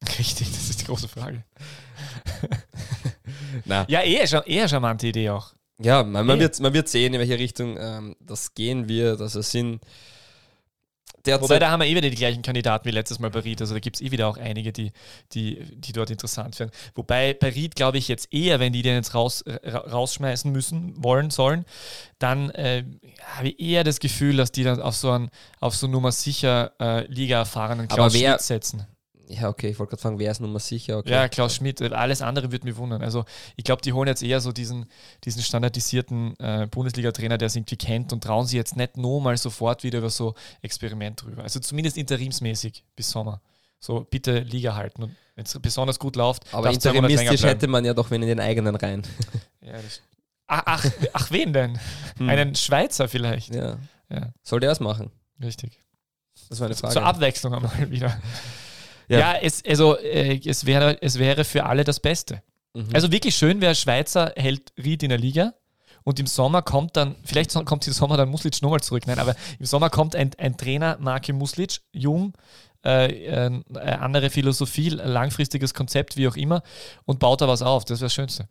[0.19, 1.45] Richtig, das ist die große Frage.
[3.67, 5.55] ja, eher, eher charmante Idee auch.
[5.79, 9.21] Ja, man, man, wird, man wird sehen, in welche Richtung ähm, das gehen wird.
[9.21, 9.83] Also es sind
[11.27, 11.43] derzeit.
[11.43, 13.61] Wobei, da haben wir eh wieder die gleichen Kandidaten wie letztes Mal bei Ried.
[13.61, 14.93] Also da gibt es eh wieder auch einige, die,
[15.33, 16.71] die, die dort interessant werden.
[16.95, 21.31] Wobei bei Ried glaube ich jetzt eher, wenn die den jetzt raus, rausschmeißen müssen, wollen,
[21.31, 21.65] sollen,
[22.19, 22.85] dann äh,
[23.37, 26.73] habe ich eher das Gefühl, dass die dann auf so, ein, auf so Nummer sicher
[26.81, 28.87] äh, Liga erfahrenen Klaus wer, setzen.
[29.29, 30.99] Ja, okay, ich wollte gerade fragen, wer ist Nummer sicher?
[30.99, 31.11] Okay.
[31.11, 33.03] Ja, Klaus Schmidt, alles andere würde mich wundern.
[33.03, 33.25] Also
[33.57, 34.87] ich glaube, die holen jetzt eher so diesen,
[35.25, 39.37] diesen standardisierten äh, Bundesliga-Trainer, der es irgendwie kennt und trauen sie jetzt nicht nur mal
[39.37, 41.43] sofort wieder über so Experiment drüber.
[41.43, 43.41] Also zumindest interimsmäßig bis Sommer.
[43.79, 46.43] So bitte Liga halten und wenn es besonders gut läuft.
[46.53, 49.03] Aber interimistisch hätte man ja doch wenn in den eigenen Reihen.
[49.61, 49.75] Ja,
[50.47, 51.79] ach, ach, ach, wen denn?
[52.19, 52.29] Hm.
[52.29, 53.53] Einen Schweizer vielleicht.
[53.53, 53.79] Ja.
[54.09, 54.33] ja.
[54.43, 55.11] Soll der es machen?
[55.43, 55.83] Richtig.
[56.49, 56.95] Das war eine Frage.
[56.95, 58.17] Zur Abwechslung einmal wieder.
[59.09, 62.43] Ja, ja es, also, äh, es, wäre, es wäre für alle das Beste.
[62.75, 62.89] Mhm.
[62.93, 65.55] Also wirklich schön wäre, Schweizer hält Ried in der Liga
[66.05, 69.35] und im Sommer kommt dann, vielleicht kommt im Sommer dann Muslic nochmal zurück, nein, aber
[69.59, 72.35] im Sommer kommt ein, ein Trainer, Marke Muslic, jung,
[72.85, 76.63] äh, äh, andere Philosophie, langfristiges Konzept, wie auch immer,
[77.05, 77.85] und baut da was auf.
[77.85, 78.49] Das wäre das Schönste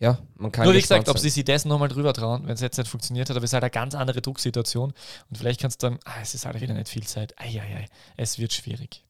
[0.00, 0.64] ja, man kann.
[0.64, 3.28] Nur wie gesagt, ob sie sich das nochmal drüber trauen, wenn es jetzt nicht funktioniert
[3.28, 4.94] hat, aber es ist halt eine ganz andere Drucksituation
[5.28, 7.86] und vielleicht kannst du dann, ah, es ist halt wieder nicht viel Zeit, eieiei,
[8.16, 9.04] es wird schwierig.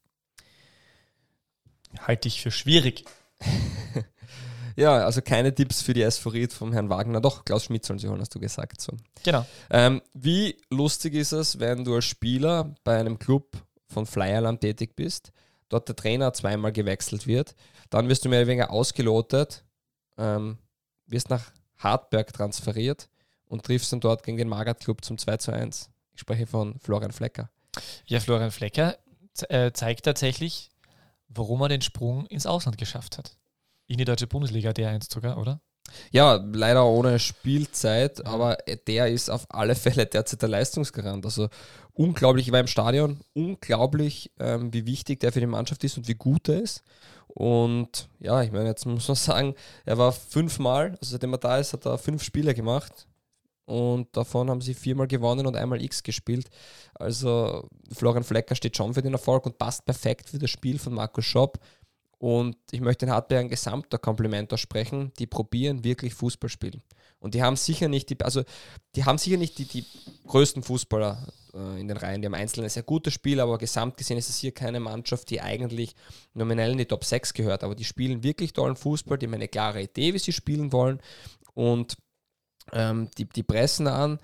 [2.05, 3.05] Halte ich für schwierig.
[4.75, 7.21] ja, also keine Tipps für die Esphorit vom Herrn Wagner.
[7.21, 8.81] Doch, Klaus Schmidt sollen sie holen, hast du gesagt.
[8.81, 8.93] So.
[9.23, 9.45] Genau.
[9.69, 14.95] Ähm, wie lustig ist es, wenn du als Spieler bei einem Club von Flyerland tätig
[14.95, 15.31] bist,
[15.69, 17.55] dort der Trainer zweimal gewechselt wird,
[17.89, 19.63] dann wirst du mehr oder weniger ausgelotet,
[20.17, 20.57] ähm,
[21.11, 23.09] wirst nach Hartberg transferiert
[23.45, 25.89] und triffst dann dort gegen den Magath Club zum 2 zu 1.
[26.13, 27.49] Ich spreche von Florian Flecker.
[28.05, 28.97] Ja, Florian Flecker
[29.49, 30.71] äh, zeigt tatsächlich,
[31.27, 33.37] warum er den Sprung ins Ausland geschafft hat.
[33.87, 35.61] In die deutsche Bundesliga, der einst sogar, oder?
[36.11, 41.25] Ja, leider ohne Spielzeit, aber der ist auf alle Fälle derzeit der Leistungsgarant.
[41.25, 41.49] Also
[41.93, 46.07] unglaublich, ich war im Stadion, unglaublich, ähm, wie wichtig der für die Mannschaft ist und
[46.07, 46.83] wie gut er ist.
[47.27, 51.57] Und ja, ich meine, jetzt muss man sagen, er war fünfmal, also seitdem er da
[51.57, 53.07] ist, hat er fünf Spiele gemacht.
[53.65, 56.49] Und davon haben sie viermal gewonnen und einmal X gespielt.
[56.93, 60.93] Also Florian Flecker steht schon für den Erfolg und passt perfekt für das Spiel von
[60.93, 61.57] Markus Schopp.
[62.21, 65.11] Und ich möchte den Hartberg ein gesamter Kompliment aussprechen.
[65.17, 66.83] Die probieren wirklich Fußball spielen.
[67.17, 68.43] Und die haben sicher nicht die, also
[68.95, 69.83] die haben sicher nicht die, die
[70.27, 72.21] größten Fußballer äh, in den Reihen.
[72.21, 75.41] Die haben einzelne sehr gute Spieler, aber gesamt gesehen ist es hier keine Mannschaft, die
[75.41, 75.95] eigentlich
[76.35, 77.63] nominell in die Top 6 gehört.
[77.63, 81.01] Aber die spielen wirklich tollen Fußball, die haben eine klare Idee, wie sie spielen wollen.
[81.55, 81.97] Und
[82.71, 84.19] ähm, die, die pressen an,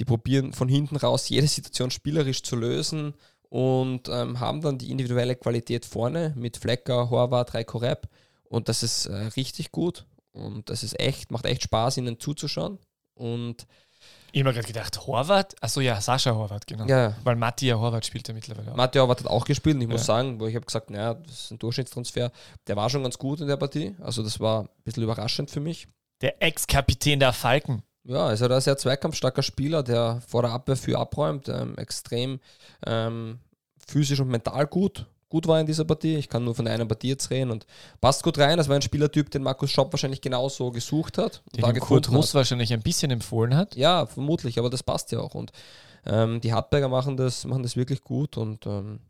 [0.00, 3.14] die probieren von hinten raus jede Situation spielerisch zu lösen
[3.50, 8.08] und ähm, haben dann die individuelle Qualität vorne mit Flecker, Horvath, Reiko Repp
[8.48, 12.78] und das ist äh, richtig gut und das ist echt, macht echt Spaß, ihnen zuzuschauen
[13.14, 13.66] und
[14.32, 15.54] ich habe mir gerade gedacht, Horvath?
[15.62, 16.84] Achso, ja, Sascha Horvath, genau.
[16.86, 18.76] ja, Weil Matthias Horvath spielt ja mittlerweile auch.
[18.76, 20.06] Matteo Horvath hat auch gespielt und ich muss Ja.
[20.06, 22.30] sagen, wo ich habe gesagt, naja, das ist ein Durchschnittstransfer,
[22.66, 25.60] der war schon ganz gut in der Partie, also das war ein bisschen überraschend für
[25.60, 25.88] mich.
[26.20, 27.82] Der Ex-Kapitän der Falken.
[28.06, 31.76] Ja, also er ist ein sehr zweikampfstarker Spieler, der vor der Abwehr viel abräumt, ähm,
[31.76, 32.40] extrem
[32.86, 33.38] ähm,
[33.86, 36.14] physisch und mental gut, gut war in dieser Partie.
[36.16, 37.66] Ich kann nur von der einen Partie jetzt reden und
[38.00, 38.58] passt gut rein.
[38.58, 41.42] Das war ein Spielertyp, den Markus Schopp wahrscheinlich genauso gesucht hat.
[41.46, 43.74] und Den da ihm Kurt Russ wahrscheinlich ein bisschen empfohlen hat.
[43.76, 45.34] Ja, vermutlich, aber das passt ja auch.
[45.34, 45.50] Und
[46.04, 48.36] ähm, die Hartberger machen das, machen das wirklich gut.
[48.36, 49.00] Und ähm,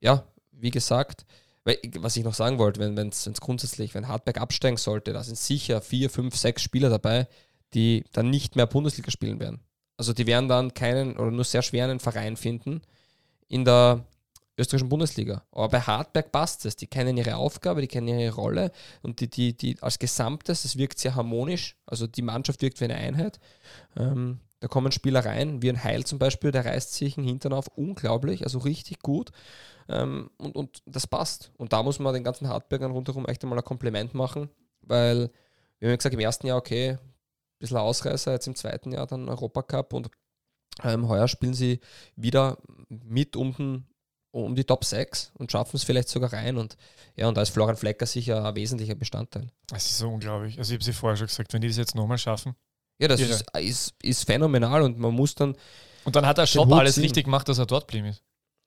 [0.00, 1.24] ja, wie gesagt,
[1.98, 5.80] was ich noch sagen wollte, wenn es grundsätzlich, wenn Hartberg absteigen sollte, da sind sicher
[5.80, 7.26] vier, fünf, sechs Spieler dabei,
[7.74, 9.60] die dann nicht mehr Bundesliga spielen werden.
[9.96, 12.82] Also die werden dann keinen oder nur sehr schwer einen Verein finden
[13.48, 14.04] in der
[14.56, 15.44] österreichischen Bundesliga.
[15.52, 16.76] Aber bei Hartberg passt es.
[16.76, 18.70] Die kennen ihre Aufgabe, die kennen ihre Rolle
[19.02, 21.76] und die, die, die als Gesamtes, es wirkt sehr harmonisch.
[21.86, 23.40] Also die Mannschaft wirkt wie eine Einheit.
[23.96, 27.52] Ähm, da kommen Spieler rein, wie ein Heil zum Beispiel, der reißt sich einen Hintern
[27.52, 29.30] auf, unglaublich, also richtig gut.
[29.88, 31.52] Ähm, und, und das passt.
[31.58, 34.48] Und da muss man den ganzen Hartbergern rundherum echt einmal ein Kompliment machen,
[34.82, 35.30] weil
[35.78, 36.98] wir haben gesagt, im ersten Jahr, okay,
[37.64, 40.10] bisschen Ausreißer, jetzt im zweiten Jahr dann Europacup und
[40.82, 41.80] ähm, heuer spielen sie
[42.16, 42.58] wieder
[42.88, 43.86] mit um, den,
[44.32, 46.56] um die Top 6 und schaffen es vielleicht sogar rein.
[46.56, 46.76] Und
[47.16, 49.48] ja, und da ist Florian Flecker sicher ein wesentlicher Bestandteil.
[49.68, 50.58] Das ist so unglaublich.
[50.58, 52.56] Also ich habe sie vorher schon gesagt, wenn die das jetzt nochmal schaffen.
[52.98, 55.56] Ja, das ist, ist, ist phänomenal und man muss dann,
[56.04, 57.02] Und dann hat der Shop Hut alles ziehen.
[57.02, 58.22] richtig gemacht, dass er dort blieben ist.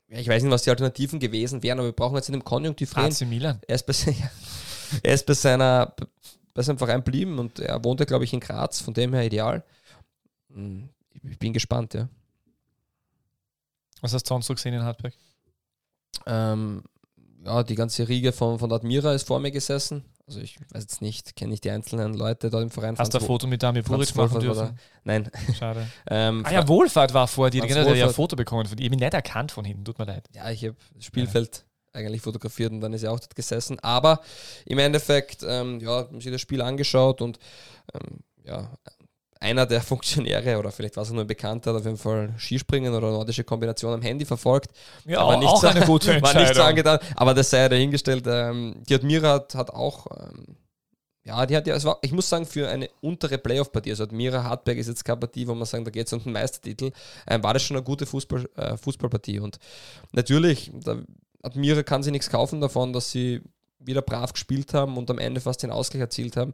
[0.10, 2.44] ja, ich weiß nicht, was die Alternativen gewesen wären, aber wir brauchen jetzt in dem
[2.44, 3.14] Konjunktiv reden.
[3.14, 3.62] AC Milan.
[3.68, 3.94] Er ist bei,
[5.04, 5.96] er ist bei, seiner,
[6.58, 9.24] bei seinem Verein blieben und er wohnt ja, glaube ich, in Graz, von dem her
[9.24, 9.64] ideal.
[10.52, 10.90] Hm,
[11.30, 12.10] Ich bin gespannt, ja.
[14.02, 15.14] Was hast du sonst so gesehen in Hartberg?
[16.26, 16.84] Ähm,
[17.46, 20.04] ja, die ganze Riege von, von Admira ist vor mir gesessen.
[20.26, 22.98] Also ich weiß jetzt nicht, kenne ich die einzelnen Leute dort im Verein.
[22.98, 24.78] Hast du ein Foto mit Dami Buric machen dürfen?
[25.04, 25.30] Nein.
[25.58, 25.88] Schade.
[26.10, 27.60] Ähm, Ah ja, Wohlfahrt war vor dir.
[27.60, 28.14] Franz Genau, der hat ja ein.
[28.14, 28.84] Foto bekommen von dir.
[28.84, 30.28] Ich bin nicht erkannt von hinten, tut mir leid.
[30.34, 31.66] Ja, ich habe Spielfeld
[31.98, 33.80] eigentlich fotografiert und dann ist er auch dort gesessen.
[33.82, 34.22] Aber
[34.66, 37.40] im Endeffekt, ähm, ja, haben sich das Spiel angeschaut und
[37.94, 38.70] ähm, ja,
[39.40, 42.94] einer der Funktionäre oder vielleicht war es nur ein Bekannter, hat auf jeden Fall Skispringen
[42.94, 44.72] oder nordische Kombination am Handy verfolgt.
[45.06, 46.64] Ja, Aber nicht auch so- eine gute War nicht so Entscheidung.
[46.64, 48.24] angetan, aber das sei ja dahingestellt.
[48.28, 50.56] Ähm, die Admira hat, hat auch, ähm,
[51.24, 54.44] ja, die hat ja, es war, ich muss sagen, für eine untere Playoff-Partie, also Admira
[54.44, 56.92] Hartberg ist jetzt keine Partie, wo man sagen, da geht es um den Meistertitel,
[57.28, 59.40] ähm, war das schon eine gute Fußball, äh, Fußballpartie.
[59.42, 59.60] Und
[60.14, 60.98] natürlich, da,
[61.48, 63.42] Admira kann sich nichts kaufen davon, dass sie
[63.80, 66.54] wieder brav gespielt haben und am Ende fast den Ausgleich erzielt haben.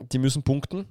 [0.00, 0.86] Die müssen punkten.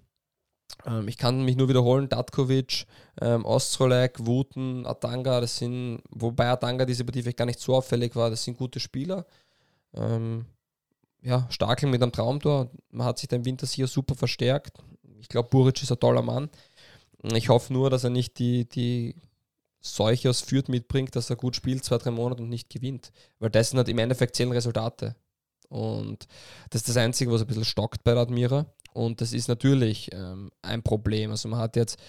[0.86, 2.86] Ähm, ich kann mich nur wiederholen, Datkovic,
[3.22, 8.16] ähm, Ostrolek, Wuten, Atanga, das sind, wobei Atanga diese Partie vielleicht gar nicht so auffällig
[8.16, 9.26] war, das sind gute Spieler.
[9.94, 10.46] Ähm,
[11.22, 14.78] ja, Starkel mit einem Traumtor, man hat sich im Winter sicher super verstärkt.
[15.20, 16.50] Ich glaube, Buric ist ein toller Mann.
[17.24, 19.16] Ich hoffe nur, dass er nicht die, die
[19.86, 23.12] Seuche aus Fürth mitbringt, dass er gut spielt, zwei, drei Monate und nicht gewinnt.
[23.40, 25.16] Weil das sind halt im Endeffekt zählen Resultate.
[25.70, 26.28] Und
[26.72, 28.66] das ist das Einzige, was ein bisschen stockt bei der Admira.
[28.94, 31.30] Und das ist natürlich ähm, ein Problem.
[31.30, 32.00] Also man hat jetzt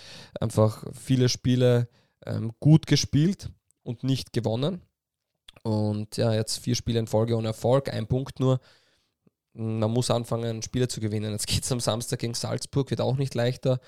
[0.41, 1.89] einfach viele Spiele
[2.25, 3.51] ähm, gut gespielt
[3.83, 4.81] und nicht gewonnen.
[5.63, 8.61] Und ja, jetzt vier Spiele in Folge ohne Erfolg, ein Punkt nur.
[9.53, 11.33] Man muss anfangen, Spiele zu gewinnen.
[11.33, 13.81] Jetzt geht es am Samstag gegen Salzburg, wird auch nicht leichter.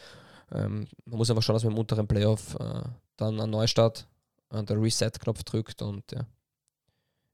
[0.53, 2.83] Ähm, man muss einfach schauen, dass man im unteren Playoff äh,
[3.21, 4.07] dann einen Neustart,
[4.51, 5.83] der Reset-Knopf drückt.
[5.83, 6.25] Und ja.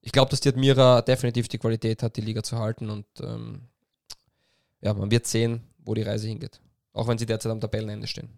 [0.00, 2.90] Ich glaube, dass die Admira definitiv die Qualität hat, die Liga zu halten.
[2.90, 3.62] Und ähm,
[4.80, 6.60] ja, man wird sehen, wo die Reise hingeht.
[6.92, 8.28] Auch wenn sie derzeit am Tabellenende stehen.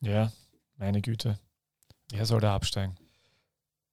[0.00, 0.32] Ja,
[0.76, 1.38] meine Güte.
[2.10, 2.96] Wer soll da absteigen?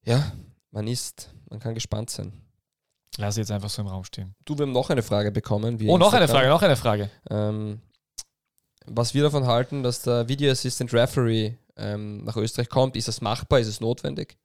[0.04, 0.32] Ja,
[0.72, 2.34] man ist, man kann gespannt sein.
[3.18, 4.36] Lass jetzt einfach so im Raum stehen.
[4.46, 5.80] Du, wir haben noch eine Frage bekommen.
[5.88, 6.28] Oh, noch eine.
[6.28, 7.10] Frage, noch eine Frage.
[7.30, 7.82] Ähm,
[8.86, 13.22] was wir davon halten, dass der Video Assistant Referee ähm, nach Österreich kommt, ist es
[13.22, 14.38] machbar, ist es notwendig?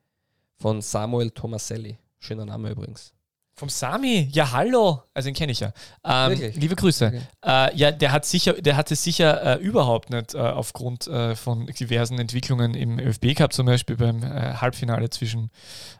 [0.59, 1.99] Von Samuel Tomaselli.
[2.19, 3.13] Schöner Name übrigens.
[3.55, 5.73] Vom Sami, ja hallo, also den kenne ich ja.
[6.05, 7.07] Ähm, liebe Grüße.
[7.07, 7.21] Okay.
[7.45, 11.37] Äh, ja, der hat sicher, der hat es sicher äh, überhaupt nicht äh, aufgrund äh,
[11.37, 15.51] von diversen Entwicklungen im ÖFB Cup zum Beispiel beim äh, Halbfinale zwischen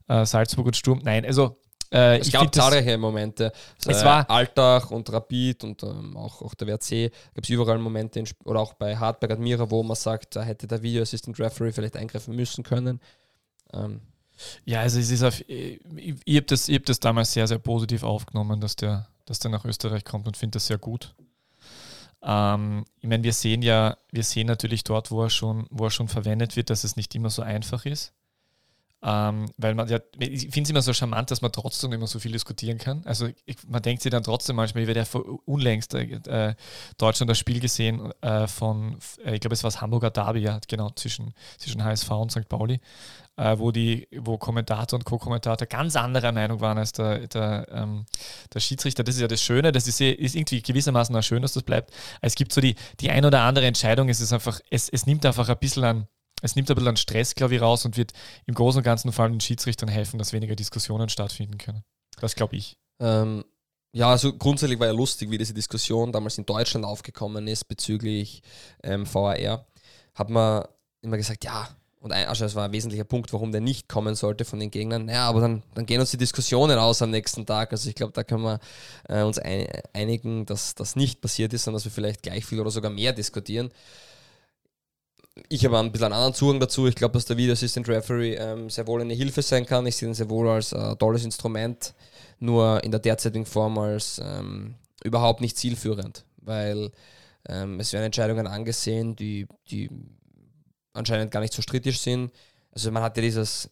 [0.09, 1.01] äh, Salzburg und Sturm.
[1.05, 1.59] Nein, also
[1.93, 3.53] äh, Es ich gab zahlreiche Momente.
[3.87, 7.13] Es Äh, war- Altach und Rapid und ähm, auch, auch der WRC.
[7.35, 10.67] Gab es überall Momente, in, oder auch bei Hartberg Admira, wo man sagt, da hätte
[10.67, 13.01] der Video Assistant Referee vielleicht eingreifen müssen können.
[13.73, 14.01] Ähm,
[14.65, 15.81] ja, also es ist auf, ich,
[16.25, 19.51] ich habe das, ich hab das damals sehr, sehr positiv aufgenommen, dass der, dass der
[19.51, 21.15] nach Österreich kommt und finde das sehr gut.
[22.23, 25.91] Ähm, ich meine, wir sehen ja, wir sehen natürlich dort, wo er schon, wo er
[25.91, 28.13] schon verwendet wird, dass es nicht immer so einfach ist.
[29.05, 32.21] Ähm, weil man ja, ich finde es immer so charmant, dass man trotzdem immer so
[32.21, 33.03] viel diskutieren kann.
[33.05, 36.55] Also ich, man denkt sich dann trotzdem manchmal, ich werde ja vor unlängst äh,
[36.99, 40.61] Deutschland das Spiel gesehen äh, von, äh, ich glaube es war das Hamburger Derby, ja,
[40.69, 42.49] genau, zwischen, zwischen HSV und St.
[42.49, 42.81] Pauli,
[43.37, 48.07] äh, wo die, wo Kommentator und Co-Kommentator ganz anderer Meinung waren als der, der, ähm,
[48.55, 49.03] der Schiedsrichter.
[49.03, 51.93] Das ist ja das Schöne, das ist, ist irgendwie gewissermaßen auch schön, dass das bleibt.
[52.21, 55.27] Es gibt so die, die ein oder andere Entscheidung, es ist einfach, es, es nimmt
[55.27, 56.07] einfach ein bisschen an
[56.41, 58.13] es nimmt ein bisschen an Stress, glaube ich, raus und wird
[58.47, 61.85] im Großen und Ganzen vor allem den Schiedsrichtern helfen, dass weniger Diskussionen stattfinden können.
[62.21, 62.77] Das glaube ich.
[63.01, 63.45] Ähm,
[63.93, 68.43] ja, also grundsätzlich war ja lustig, wie diese Diskussion damals in Deutschland aufgekommen ist bezüglich
[68.83, 69.67] ähm, VAR.
[70.15, 70.65] Hat man
[71.03, 71.69] immer gesagt, ja,
[72.01, 74.71] und ein, also das war ein wesentlicher Punkt, warum der nicht kommen sollte von den
[74.71, 75.05] Gegnern.
[75.05, 77.71] Naja, aber dann, dann gehen uns die Diskussionen aus am nächsten Tag.
[77.71, 78.59] Also ich glaube, da können wir
[79.09, 82.61] äh, uns ein, einigen, dass das nicht passiert ist, sondern dass wir vielleicht gleich viel
[82.61, 83.71] oder sogar mehr diskutieren
[85.49, 86.87] ich habe ein bisschen einen anderen Zugang dazu.
[86.87, 89.87] Ich glaube, dass der Video Assistant Referee ähm, sehr wohl eine Hilfe sein kann.
[89.87, 91.95] Ich sehe ihn sehr wohl als äh, tolles Instrument,
[92.39, 94.75] nur in der derzeitigen Form als ähm,
[95.05, 96.91] überhaupt nicht zielführend, weil
[97.49, 99.91] ähm, es werden Entscheidungen angesehen, die, die
[100.93, 102.31] anscheinend gar nicht so strittig sind.
[102.73, 103.71] Also man hat ja dieses,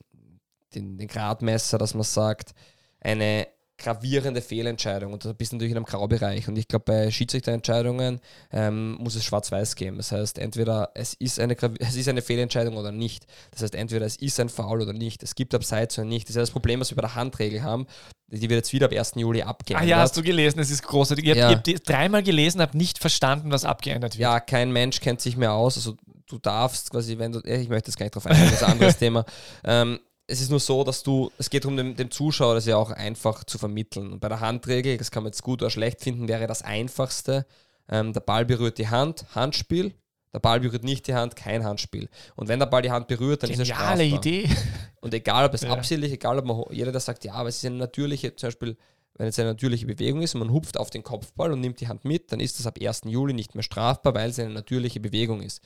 [0.75, 2.55] den, den Gradmesser, dass man sagt,
[3.01, 3.47] eine
[3.81, 6.47] gravierende Fehlentscheidung und da bist du natürlich in einem Graubereich.
[6.49, 8.21] Und ich glaube, bei Schiedsrichterentscheidungen
[8.53, 9.97] ähm, muss es schwarz-weiß geben.
[9.97, 13.27] Das heißt, entweder es ist, eine, es ist eine Fehlentscheidung oder nicht.
[13.51, 15.23] Das heißt, entweder es ist ein Foul oder nicht.
[15.23, 16.27] Es gibt Abseits oder nicht.
[16.27, 17.87] Das ist ja das Problem, was wir bei der Handregel haben.
[18.29, 19.15] Die wird jetzt wieder ab 1.
[19.17, 19.85] Juli abgeändert.
[19.85, 21.27] Ah ja, hast du gelesen, es ist großartig.
[21.27, 21.49] Ich ja.
[21.49, 24.21] habe dreimal gelesen, habe nicht verstanden, was abgeändert wird.
[24.21, 25.77] Ja, kein Mensch kennt sich mehr aus.
[25.77, 25.97] Also
[26.29, 28.73] du darfst quasi, wenn du, ich möchte jetzt gar nicht drauf eingehen, das ist ein
[28.73, 29.25] anderes Thema.
[29.65, 29.99] Ähm,
[30.31, 32.91] es ist nur so, dass du, es geht darum, dem, dem, Zuschauer das ja auch
[32.93, 34.13] einfach zu vermitteln.
[34.13, 37.47] Und bei der Handregel, das kann man jetzt gut oder schlecht finden, wäre das einfachste.
[37.89, 39.95] Ähm, der Ball berührt die Hand, Handspiel.
[40.33, 42.09] Der Ball berührt nicht die Hand, kein Handspiel.
[42.37, 44.19] Und wenn der Ball die Hand berührt, dann Geniale ist er strafbar.
[44.19, 44.49] Idee.
[45.01, 45.71] Und egal, ob es ja.
[45.71, 48.77] absichtlich, egal, ob man, jeder, der sagt, ja, aber es ist eine natürliche, zum Beispiel,
[49.15, 51.89] wenn es eine natürliche Bewegung ist und man hupft auf den Kopfball und nimmt die
[51.89, 53.03] Hand mit, dann ist das ab 1.
[53.07, 55.63] Juli nicht mehr strafbar, weil es eine natürliche Bewegung ist.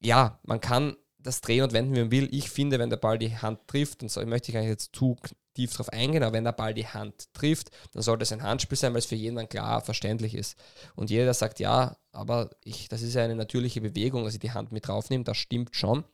[0.00, 2.28] Ja, man kann das drehen und wenden, wie man will.
[2.32, 5.16] Ich finde, wenn der Ball die Hand trifft, und so möchte ich nicht jetzt zu
[5.54, 8.78] tief drauf eingehen, aber wenn der Ball die Hand trifft, dann sollte es ein Handspiel
[8.78, 10.56] sein, weil es für jeden dann klar verständlich ist.
[10.94, 14.40] Und jeder, der sagt, ja, aber ich, das ist ja eine natürliche Bewegung, dass ich
[14.40, 16.04] die Hand mit draufnehme, das stimmt schon.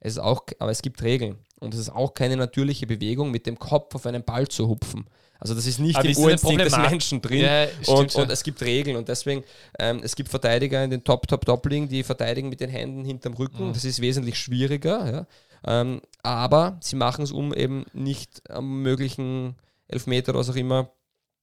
[0.00, 1.38] Es ist auch, aber es gibt Regeln.
[1.58, 5.06] Und es ist auch keine natürliche Bewegung, mit dem Kopf auf einen Ball zu hupfen.
[5.38, 8.62] Also das ist nicht aber im Urinstinkt des Menschen drin ja, und, und, es gibt
[8.62, 9.44] Regeln und deswegen,
[9.78, 13.72] ähm, es gibt Verteidiger in den Top-Top-Doppling, die verteidigen mit den Händen hinterm Rücken, mhm.
[13.74, 15.26] das ist wesentlich schwieriger, ja.
[15.66, 19.56] ähm, aber sie machen es, um eben nicht am möglichen
[19.88, 20.90] Elfmeter oder was auch immer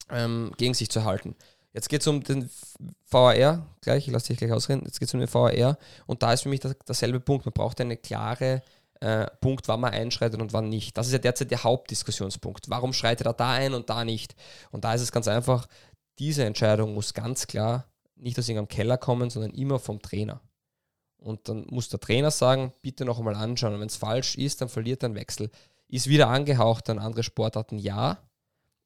[0.09, 1.35] ähm, gegen sich zu halten.
[1.73, 2.49] Jetzt geht es um den
[3.09, 6.33] VAR, gleich, ich lasse dich gleich ausreden, jetzt geht es um den VAR und da
[6.33, 8.61] ist für mich das, derselbe Punkt, man braucht eine klare
[8.99, 10.95] äh, Punkt, wann man einschreitet und wann nicht.
[10.97, 12.69] Das ist ja derzeit der Hauptdiskussionspunkt.
[12.69, 14.35] Warum schreitet er da ein und da nicht?
[14.71, 15.67] Und da ist es ganz einfach,
[16.19, 20.41] diese Entscheidung muss ganz klar nicht aus irgendeinem Keller kommen, sondern immer vom Trainer.
[21.17, 23.73] Und dann muss der Trainer sagen, bitte noch einmal anschauen.
[23.73, 25.49] Und wenn es falsch ist, dann verliert er einen Wechsel.
[25.87, 27.79] Ist wieder angehaucht an andere Sportarten?
[27.79, 28.19] Ja.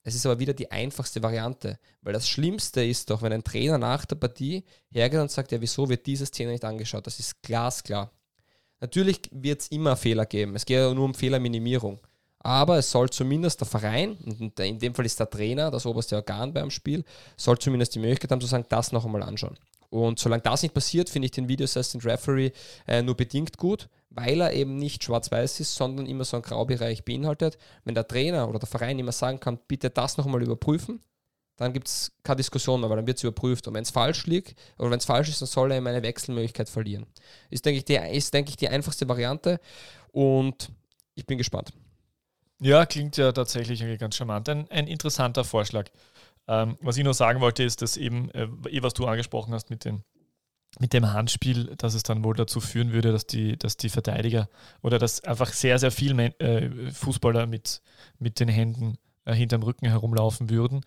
[0.07, 1.79] Es ist aber wieder die einfachste Variante.
[2.01, 5.59] Weil das Schlimmste ist doch, wenn ein Trainer nach der Partie hergeht und sagt, ja,
[5.59, 7.05] wieso wird diese Szene nicht angeschaut?
[7.05, 8.09] Das ist glasklar.
[8.79, 10.55] Natürlich wird es immer Fehler geben.
[10.55, 11.99] Es geht ja nur um Fehlerminimierung.
[12.39, 14.15] Aber es soll zumindest der Verein,
[14.57, 17.03] in dem Fall ist der Trainer das oberste Organ beim Spiel,
[17.35, 19.57] soll zumindest die Möglichkeit haben zu sagen, das noch einmal anschauen.
[19.89, 22.51] Und solange das nicht passiert, finde ich den Video Assistant Referee
[22.87, 27.03] äh, nur bedingt gut, weil er eben nicht schwarz-weiß ist, sondern immer so einen Graubereich
[27.03, 27.57] beinhaltet.
[27.83, 31.01] Wenn der Trainer oder der Verein immer sagen kann, bitte das noch einmal überprüfen,
[31.57, 33.67] dann gibt es keine Diskussion mehr, weil dann wird es überprüft.
[33.67, 36.69] Und wenn es falsch liegt oder wenn es falsch ist, dann soll er eine Wechselmöglichkeit
[36.69, 37.05] verlieren.
[37.49, 39.59] Ist, denke ich, die, ist, denke ich, die einfachste Variante
[40.11, 40.69] und
[41.15, 41.73] ich bin gespannt.
[42.59, 44.49] Ja, klingt ja tatsächlich ganz charmant.
[44.49, 45.89] Ein, ein interessanter Vorschlag.
[46.47, 49.69] Ähm, was ich noch sagen wollte, ist, dass eben, äh, eh, was du angesprochen hast
[49.69, 50.03] mit, den,
[50.79, 54.47] mit dem Handspiel, dass es dann wohl dazu führen würde, dass die, dass die Verteidiger
[54.81, 57.81] oder dass einfach sehr, sehr viele äh, Fußballer mit,
[58.19, 58.97] mit den Händen
[59.27, 60.85] äh, hinterm Rücken herumlaufen würden.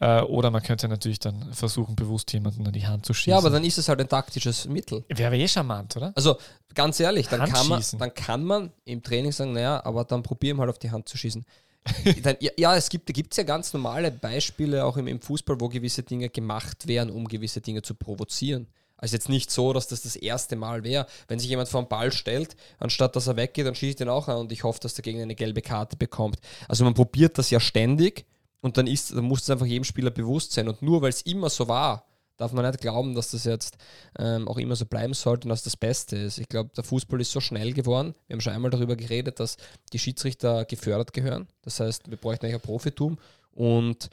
[0.00, 3.30] Äh, oder man könnte natürlich dann versuchen, bewusst jemanden an die Hand zu schießen.
[3.30, 5.04] Ja, aber dann ist es halt ein taktisches Mittel.
[5.08, 6.12] Wäre eh charmant, oder?
[6.16, 6.36] Also
[6.74, 10.58] ganz ehrlich, dann kann, man, dann kann man im Training sagen, naja, aber dann probieren
[10.58, 11.44] halt auf die Hand zu schießen.
[12.22, 15.68] dann, ja, ja, es gibt es ja ganz normale Beispiele auch im, im Fußball, wo
[15.68, 18.66] gewisse Dinge gemacht werden, um gewisse Dinge zu provozieren.
[18.96, 21.06] Also jetzt nicht so, dass das das erste Mal wäre.
[21.28, 24.08] Wenn sich jemand vor den Ball stellt, anstatt dass er weggeht, dann schieße ich den
[24.08, 26.38] auch an und ich hoffe, dass der Gegner eine gelbe Karte bekommt.
[26.68, 28.24] Also man probiert das ja ständig
[28.60, 30.68] und dann, ist, dann muss es einfach jedem Spieler bewusst sein.
[30.68, 33.76] Und nur weil es immer so war, darf man nicht glauben, dass das jetzt
[34.18, 36.38] ähm, auch immer so bleiben sollte und dass das Beste ist.
[36.38, 38.14] Ich glaube, der Fußball ist so schnell geworden.
[38.26, 39.56] Wir haben schon einmal darüber geredet, dass
[39.92, 41.48] die Schiedsrichter gefördert gehören.
[41.62, 43.18] Das heißt, wir bräuchten eigentlich ein Profitum.
[43.52, 44.10] Und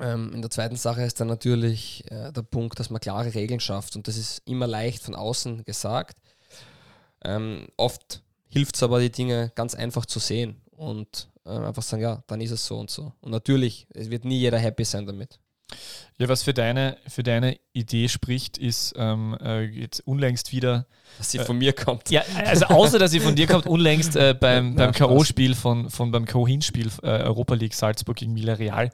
[0.00, 3.60] ähm, in der zweiten Sache ist dann natürlich äh, der Punkt, dass man klare Regeln
[3.60, 3.96] schafft.
[3.96, 6.18] Und das ist immer leicht von außen gesagt.
[7.24, 12.02] Ähm, oft hilft es aber, die Dinge ganz einfach zu sehen und äh, einfach sagen,
[12.02, 13.12] ja, dann ist es so und so.
[13.20, 15.38] Und natürlich, es wird nie jeder happy sein damit.
[16.18, 20.86] Ja, was für deine, für deine Idee spricht, ist ähm, äh, jetzt unlängst wieder.
[21.18, 22.10] Dass sie äh, von mir kommt.
[22.10, 26.12] Ja, also außer dass sie von dir kommt, unlängst äh, beim, beim K.O.-Spiel von, von
[26.12, 28.90] beim K.O.-Hinspiel äh, Europa League Salzburg gegen Villarreal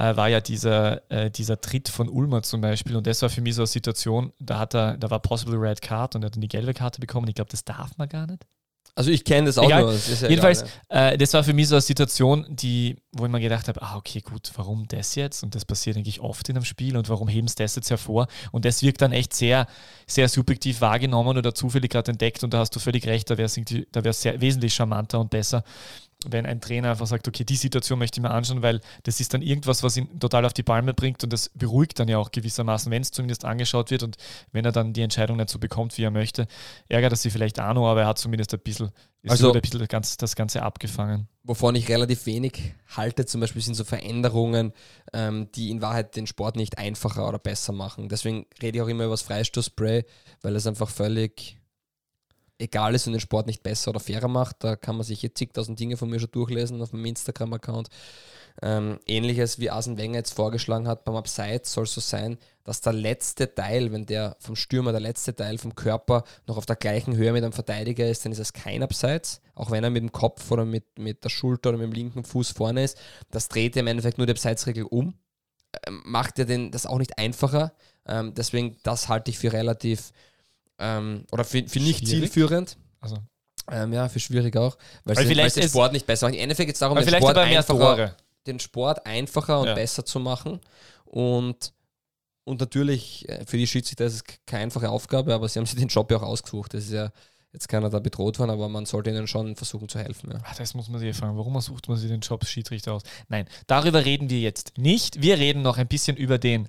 [0.00, 2.96] äh, war ja dieser, äh, dieser Tritt von Ulmer zum Beispiel.
[2.96, 5.82] Und das war für mich so eine Situation, da hat er, da war possible Red
[5.82, 7.28] Card und er hat dann die gelbe Karte bekommen.
[7.28, 8.46] Ich glaube, das darf man gar nicht.
[8.96, 9.82] Also ich kenne das auch egal.
[9.82, 9.92] nur.
[9.92, 13.30] Das ja Jedenfalls, egal, äh, das war für mich so eine Situation, die, wo ich
[13.30, 15.42] mir gedacht habe, ah, okay, gut, warum das jetzt?
[15.42, 18.26] Und das passiert eigentlich oft in einem Spiel und warum heben sie das jetzt hervor?
[18.52, 19.66] Und das wirkt dann echt sehr,
[20.06, 23.46] sehr subjektiv wahrgenommen oder zufällig gerade entdeckt und da hast du völlig recht, da wäre
[23.46, 25.62] es wesentlich charmanter und besser,
[26.26, 29.32] wenn ein Trainer einfach sagt, okay, die Situation möchte ich mir anschauen, weil das ist
[29.32, 32.30] dann irgendwas, was ihn total auf die Palme bringt und das beruhigt dann ja auch
[32.30, 34.16] gewissermaßen, wenn es zumindest angeschaut wird und
[34.52, 36.46] wenn er dann die Entscheidung nicht so bekommt, wie er möchte,
[36.88, 38.90] ärgert er sich vielleicht auch noch, aber er hat zumindest ein bisschen,
[39.26, 41.28] also, ein bisschen das, das Ganze abgefangen.
[41.42, 44.72] Wovon ich relativ wenig halte, zum Beispiel sind so Veränderungen,
[45.12, 48.08] ähm, die in Wahrheit den Sport nicht einfacher oder besser machen.
[48.08, 50.04] Deswegen rede ich auch immer über das Freistoßspray,
[50.42, 51.59] weil es einfach völlig
[52.60, 54.62] egal ist und den Sport nicht besser oder fairer macht.
[54.64, 57.88] Da kann man sich jetzt zigtausend Dinge von mir schon durchlesen auf meinem Instagram-Account.
[58.62, 62.92] Ähm, ähnliches wie Asen Wenger jetzt vorgeschlagen hat beim Abseits soll so sein, dass der
[62.92, 67.16] letzte Teil, wenn der vom Stürmer der letzte Teil vom Körper noch auf der gleichen
[67.16, 70.12] Höhe mit einem Verteidiger ist, dann ist es kein Abseits, auch wenn er mit dem
[70.12, 72.98] Kopf oder mit, mit der Schulter oder mit dem linken Fuß vorne ist.
[73.30, 75.14] Das dreht im Endeffekt nur die Abseitsregel um,
[75.86, 77.72] ähm, macht ja den, das auch nicht einfacher.
[78.06, 80.12] Ähm, deswegen, das halte ich für relativ
[80.80, 82.32] ähm, oder für, für nicht schwierig.
[82.32, 82.76] zielführend.
[83.00, 83.18] Also.
[83.70, 86.34] Ähm, ja, für schwierig auch, weil, weil vielleicht den Sport nicht besser macht.
[86.34, 88.16] Im Endeffekt geht es darum, den Sport, einfacher,
[88.46, 89.74] den Sport einfacher und ja.
[89.74, 90.60] besser zu machen.
[91.04, 91.72] Und,
[92.44, 95.78] und natürlich, äh, für die Schiedsrichter ist es keine einfache Aufgabe, aber sie haben sich
[95.78, 96.74] den Job ja auch ausgesucht.
[96.74, 97.12] Das ist ja
[97.52, 100.30] jetzt keiner da bedroht worden, aber man sollte ihnen schon versuchen zu helfen.
[100.32, 100.38] Ja.
[100.44, 101.36] Ach, das muss man sich fragen.
[101.36, 103.02] Warum sucht man sich den Job Schiedsrichter aus?
[103.28, 105.20] Nein, darüber reden wir jetzt nicht.
[105.20, 106.68] Wir reden noch ein bisschen über den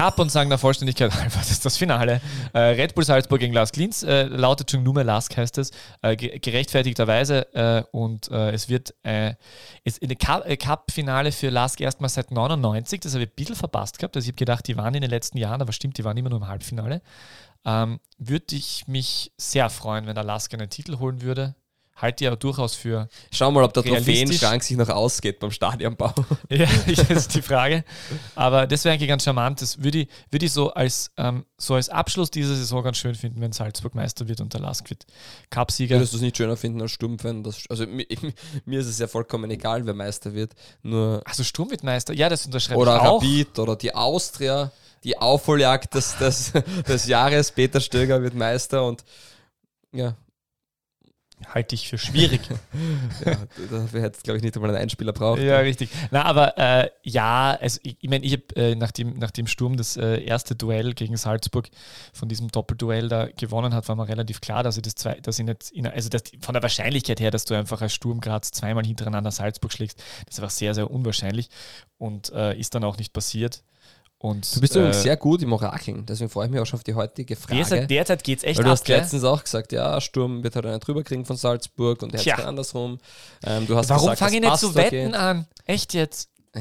[0.00, 2.22] Cup und sagen der Vollständigkeit halber, das ist das Finale.
[2.54, 5.72] Äh, Red Bull Salzburg gegen Lars Klins, äh, lautet schon nur mehr Lask heißt es,
[6.00, 9.34] äh, gerechtfertigterweise äh, und äh, es wird äh,
[9.84, 14.16] ist eine Cup-Finale für Lask erstmal seit 99, das habe ich ein bisschen verpasst gehabt,
[14.16, 16.30] also ich habe gedacht, die waren in den letzten Jahren, aber stimmt, die waren immer
[16.30, 17.02] nur im Halbfinale.
[17.66, 21.56] Ähm, würde ich mich sehr freuen, wenn der Lask einen Titel holen würde
[22.00, 23.08] halte ja durchaus für.
[23.30, 26.14] Schau mal, ob der Trophäenschrank sich noch ausgeht beim Stadionbau.
[26.50, 27.84] ja, das ist die Frage.
[28.34, 29.60] Aber das wäre eigentlich ganz charmant.
[29.60, 33.14] Das würde ich, würd ich so, als, ähm, so als Abschluss dieser Saison ganz schön
[33.14, 35.04] finden, wenn Salzburg Meister wird und der Lask wird
[35.50, 35.96] Cupsieger.
[35.96, 37.44] Würdest du es nicht schöner finden als Sturmfan?
[37.68, 38.06] Also mir,
[38.64, 40.54] mir, ist es ja vollkommen egal, wer Meister wird.
[40.82, 43.22] Nur also Sturm wird Meister, ja, das unterschreibe oder ich auch.
[43.22, 44.72] Oder Rapid oder die Austria,
[45.04, 46.52] die Aufholjagd des, des,
[46.88, 47.52] des Jahres.
[47.52, 49.04] Peter Stöger wird Meister und
[49.92, 50.14] ja,
[51.48, 52.40] halte ich für schwierig.
[53.24, 53.36] ja,
[53.70, 55.40] dafür hätte es, glaube ich, nicht einmal einen Einspieler braucht.
[55.40, 55.90] Ja, richtig.
[56.10, 59.46] Na, aber äh, ja, also, ich, ich meine, ich habe äh, nach, dem, nach dem
[59.46, 61.68] Sturm das äh, erste Duell gegen Salzburg
[62.12, 65.38] von diesem Doppelduell da gewonnen hat, war mir relativ klar, dass ich das zwei, dass
[65.38, 68.50] ich nicht, in, also das, von der Wahrscheinlichkeit her, dass du einfach als Sturm Graz
[68.50, 71.48] zweimal hintereinander Salzburg schlägst, das ist einfach sehr, sehr unwahrscheinlich
[71.98, 73.62] und äh, ist dann auch nicht passiert.
[74.22, 76.78] Und, du bist übrigens äh, sehr gut im Orakeln, deswegen freue ich mich auch schon
[76.78, 77.56] auf die heutige Frage.
[77.56, 80.56] Derzeit, derzeit geht es echt Weil du ab, hast letztens auch gesagt, ja, Sturm wird
[80.56, 82.98] halt einen drüber kriegen von Salzburg und jetzt andersrum.
[83.42, 85.46] Ähm, du hast Warum fange ich nicht zu wetten an?
[85.64, 86.28] Echt jetzt?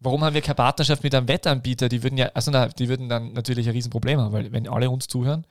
[0.00, 1.88] Warum haben wir keine Partnerschaft mit einem Wettanbieter?
[1.88, 4.88] Die würden ja, also na, die würden dann natürlich ein Riesenproblem haben, weil wenn alle
[4.88, 5.48] uns zuhören,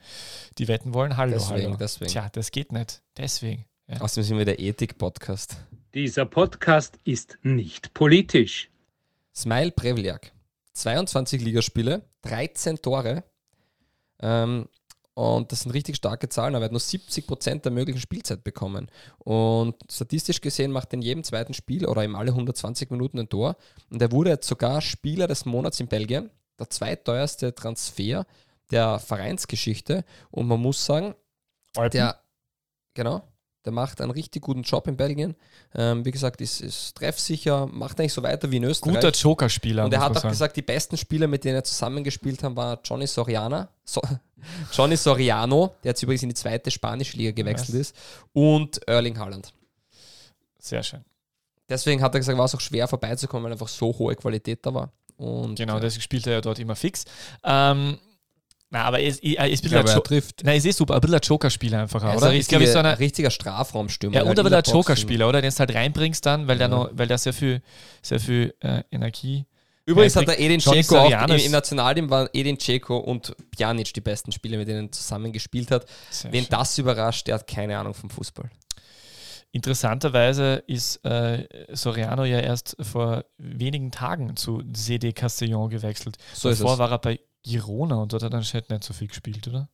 [0.58, 1.78] die wetten wollen, hallo, deswegen, hallo.
[1.78, 2.10] Deswegen.
[2.10, 3.02] Tja, das geht nicht.
[3.18, 3.66] Deswegen.
[3.88, 4.00] Ja.
[4.00, 5.58] Außerdem sind wir der Ethik-Podcast.
[5.94, 8.70] Dieser Podcast ist nicht politisch.
[9.36, 10.32] Smile Prevliak.
[10.78, 13.24] 22 Ligaspiele, 13 Tore.
[14.20, 14.68] Ähm,
[15.14, 18.44] und das sind richtig starke Zahlen, aber er hat nur 70 Prozent der möglichen Spielzeit
[18.44, 18.92] bekommen.
[19.18, 23.28] Und statistisch gesehen macht er in jedem zweiten Spiel oder in alle 120 Minuten ein
[23.28, 23.56] Tor.
[23.90, 28.28] Und er wurde jetzt sogar Spieler des Monats in Belgien, der zweiteuerste Transfer
[28.70, 30.06] der Vereinsgeschichte.
[30.30, 31.16] Und man muss sagen,
[31.76, 31.98] Alpen.
[31.98, 32.22] der,
[32.94, 33.28] genau,
[33.68, 35.36] der macht einen richtig guten Job in Belgien.
[35.76, 38.96] Ähm, wie gesagt, ist, ist treffsicher, macht eigentlich so weiter wie in Österreich.
[38.96, 39.86] Guter Joker-Spieler.
[39.86, 40.30] Und er hat auch sagen.
[40.30, 43.68] gesagt, die besten Spieler, mit denen er zusammengespielt hat, war Johnny Soriana.
[43.84, 44.02] So,
[44.72, 47.92] Johnny Soriano, der jetzt übrigens in die zweite spanische Liga gewechselt Was?
[47.92, 47.96] ist,
[48.32, 49.54] und Erling Haaland.
[50.60, 51.04] Sehr schön.
[51.68, 54.74] deswegen hat er gesagt, war es auch schwer vorbeizukommen, weil einfach so hohe Qualität da
[54.74, 54.92] war.
[55.18, 57.04] Und, Genau, deswegen spielt er ja dort immer fix.
[57.44, 57.98] Ähm,
[58.70, 60.44] na, aber er ist, er ist ein bisschen ein er Jo- trifft.
[60.44, 62.32] Nein, es ist super, ein bisschen ein Joker-Spieler einfach, Er ist oder?
[62.32, 64.16] ein Ist, glaube ich, so eine, richtiger Strafraumstürmer.
[64.16, 65.42] ja, und aber in der der Box Joker-Spieler, oder?
[65.42, 66.76] Den du halt reinbringst dann, weil der Ja.
[66.76, 67.62] noch, weil der sehr viel,
[68.02, 69.46] sehr viel äh, Energie.
[69.86, 74.02] Übrigens hat der Edin Dzeko auch, im, im Nationalteam waren Edin Dzeko und Pjanic die
[74.02, 75.86] besten Spieler, mit denen er zusammen gespielt hat.
[76.10, 76.50] Sehr Wen schön.
[76.50, 78.50] das überrascht, der hat keine Ahnung vom Fußball.
[79.54, 86.18] Interessanterweise ist äh, Soriano ja erst vor wenigen Tagen zu CD Castellon gewechselt.
[86.34, 89.08] So ist Davor war er bei Girona und dort hat er anscheinend nicht so viel
[89.08, 89.70] gespielt, oder?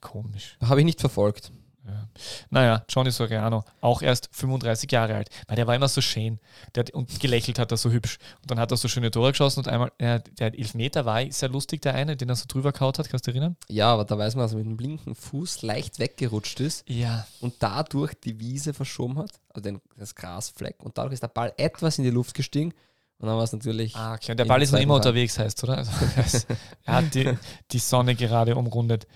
[0.00, 0.56] Komisch.
[0.62, 1.52] Habe ich nicht verfolgt.
[1.86, 2.08] Ja.
[2.50, 5.30] Naja, Johnny Soriano, auch erst 35 Jahre alt.
[5.46, 6.40] Weil der war immer so schön
[6.74, 8.18] der hat, und gelächelt hat er so hübsch.
[8.42, 11.48] Und dann hat er so schöne Tore geschossen und einmal, äh, der Elfmeter war sehr
[11.48, 13.56] lustig, der eine, den er so drüber kaut hat, kannst du dich erinnern?
[13.68, 17.24] Ja, aber da weiß man, dass er mit dem linken Fuß leicht weggerutscht ist Ja.
[17.40, 20.82] und dadurch die Wiese verschoben hat, also den, das Grasfleck.
[20.82, 22.74] Und dadurch ist der Ball etwas in die Luft gestiegen.
[23.18, 23.94] Und dann war es natürlich.
[23.96, 24.32] Ah, okay.
[24.32, 25.00] Und der Ball ist noch immer Fall.
[25.00, 25.78] unterwegs, heißt, oder?
[25.78, 25.90] Also,
[26.84, 27.32] er hat die,
[27.72, 29.06] die Sonne gerade umrundet.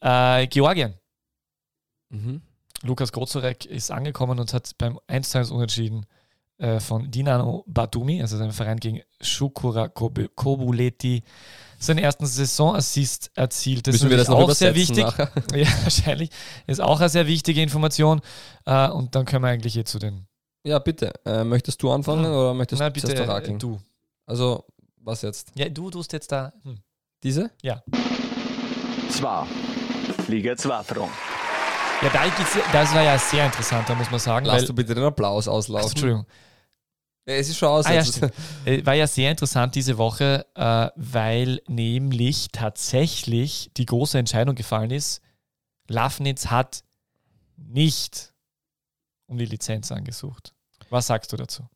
[0.00, 0.94] Äh, Georgien.
[2.10, 2.42] Mhm.
[2.82, 6.06] Lukas Gozorek ist angekommen und hat beim 1-1 unentschieden
[6.58, 11.22] äh, von Dinamo Batumi, also seinem Verein gegen Shukura Kobu- Kobuleti,
[11.80, 13.86] seinen ersten Saisonassist erzielt.
[13.88, 15.04] Das Müssen ist wir das auch sehr wichtig.
[15.04, 15.30] nachher?
[15.54, 16.30] Ja, wahrscheinlich.
[16.68, 18.20] Ist auch eine sehr wichtige Information.
[18.64, 20.27] Äh, und dann können wir eigentlich hier zu den.
[20.68, 21.12] Ja, bitte.
[21.24, 23.58] Äh, möchtest du anfangen oder möchtest Na, du bitte, zuerst äh, orakeln?
[23.58, 23.80] du.
[24.26, 24.66] Also,
[24.98, 25.50] was jetzt?
[25.54, 26.52] Ja, du tust jetzt da.
[26.62, 26.78] Hm.
[27.22, 27.50] Diese?
[29.10, 29.46] Zwei.
[30.28, 31.10] Liga 2 Front.
[32.02, 34.44] Ja, da geht's, das war ja sehr interessant, da muss man sagen.
[34.44, 35.88] Lass weil, du bitte den Applaus Ach, auslaufen.
[35.88, 36.26] Entschuldigung.
[37.26, 37.86] Ja, es ist schon aus.
[37.86, 38.04] Ah, ja.
[38.66, 44.90] Äh, War ja sehr interessant diese Woche, äh, weil nämlich tatsächlich die große Entscheidung gefallen
[44.90, 45.22] ist,
[45.88, 46.84] Lafnitz hat
[47.56, 48.34] nicht
[49.28, 50.54] um die Lizenz angesucht.
[50.90, 51.68] Was sagst du dazu?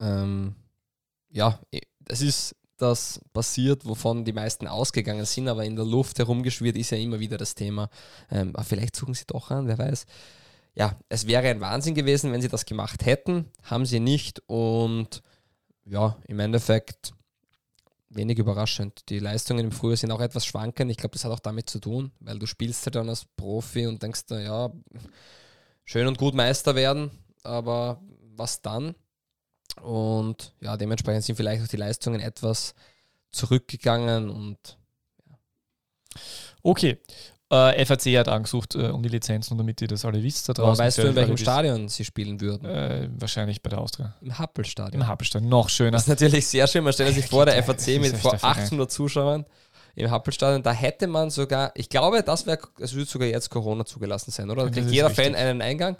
[0.00, 0.54] ähm,
[1.30, 1.60] ja,
[2.00, 6.90] das ist das passiert, wovon die meisten ausgegangen sind, aber in der Luft herumgeschwirrt ist
[6.90, 7.90] ja immer wieder das Thema.
[8.30, 10.06] Ähm, aber vielleicht suchen sie doch an, wer weiß.
[10.74, 15.22] Ja, es wäre ein Wahnsinn gewesen, wenn sie das gemacht hätten, haben sie nicht und
[15.84, 17.12] ja, im Endeffekt
[18.08, 19.08] wenig überraschend.
[19.10, 20.90] Die Leistungen im Frühjahr sind auch etwas schwankend.
[20.90, 23.86] Ich glaube, das hat auch damit zu tun, weil du spielst halt dann als Profi
[23.86, 24.72] und denkst, dir, ja,
[25.84, 27.10] schön und gut Meister werden,
[27.42, 28.00] aber
[28.40, 28.94] was dann?
[29.82, 32.74] Und ja, dementsprechend sind vielleicht auch die Leistungen etwas
[33.30, 34.58] zurückgegangen und
[36.62, 36.98] Okay.
[37.52, 40.62] Äh, FAC hat angesucht äh, um die Lizenzen, damit ihr das alle wisst da aber
[40.68, 40.84] draußen.
[40.84, 42.64] weißt du, in welchem Stadion sie spielen würden?
[42.64, 44.14] Äh, wahrscheinlich bei der Austria.
[44.20, 45.02] Im Happelstadion.
[45.02, 45.48] Im Happelstein.
[45.48, 45.92] Noch schöner.
[45.92, 46.84] Das ist natürlich sehr schön.
[46.84, 48.64] Man stellt sich vor, der FAC mit vor der Verein.
[48.64, 49.46] 800 Zuschauern
[49.94, 53.84] im Happelstadion, da hätte man sogar, ich glaube, das wäre, es würde sogar jetzt Corona
[53.84, 54.64] zugelassen sein, oder?
[54.64, 55.26] Da kriegt jeder richtig.
[55.26, 55.96] Fan einen Eingang.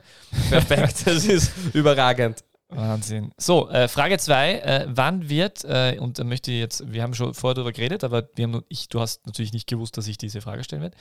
[0.50, 2.44] Perfekt, das ist überragend.
[2.70, 3.32] Wahnsinn.
[3.36, 4.52] So, äh, Frage 2.
[4.52, 8.04] Äh, wann wird, äh, und da möchte ich jetzt, wir haben schon vorher darüber geredet,
[8.04, 10.96] aber wir haben, ich, du hast natürlich nicht gewusst, dass ich diese Frage stellen werde.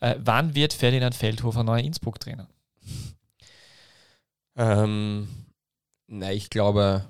[0.00, 2.46] Äh, wann wird Ferdinand Feldhofer neuer Innsbruck-Trainer?
[4.56, 5.28] Ähm,
[6.06, 7.06] nein, ich glaube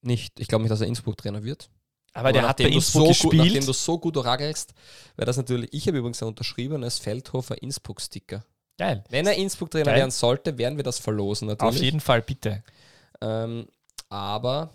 [0.00, 0.40] nicht.
[0.40, 1.68] Ich glaube nicht, dass er Innsbruck-Trainer wird.
[2.14, 3.68] Aber der hat bei Innsbruck so gut, nachdem gespielt.
[3.68, 4.74] du so gut orakelst,
[5.16, 8.44] wäre das natürlich, ich habe übrigens ein unterschriebenes Feldhofer Innsbruck-Sticker.
[8.78, 9.04] Geil.
[9.10, 11.76] Wenn er Innsbruck-Trainer werden sollte, werden wir das verlosen natürlich.
[11.76, 12.62] Auf jeden Fall, bitte.
[13.20, 13.66] Ähm,
[14.08, 14.70] aber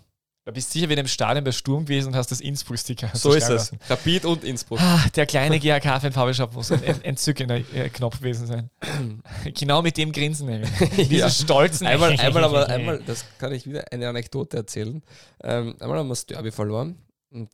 [0.48, 3.10] Du bist sicher wieder im Stadion bei Sturm gewesen und hast das Innsbruck-Sticker.
[3.12, 3.50] so ist es.
[3.50, 3.78] lassen.
[3.90, 4.80] Rapid und Innsbruck.
[4.80, 8.70] Ah, der kleine GAK-Fan Fabi Schapp muss ein entzückender äh, Knopf gewesen sein.
[9.54, 10.70] genau mit dem Grinsen nämlich.
[10.96, 11.28] Dieses Ja.
[11.28, 11.86] stolzen.
[11.86, 15.02] Einmal, einmal, aber, einmal, das kann ich wieder eine Anekdote erzählen.
[15.44, 16.96] Ähm, einmal haben wir das Derby verloren
[17.30, 17.50] und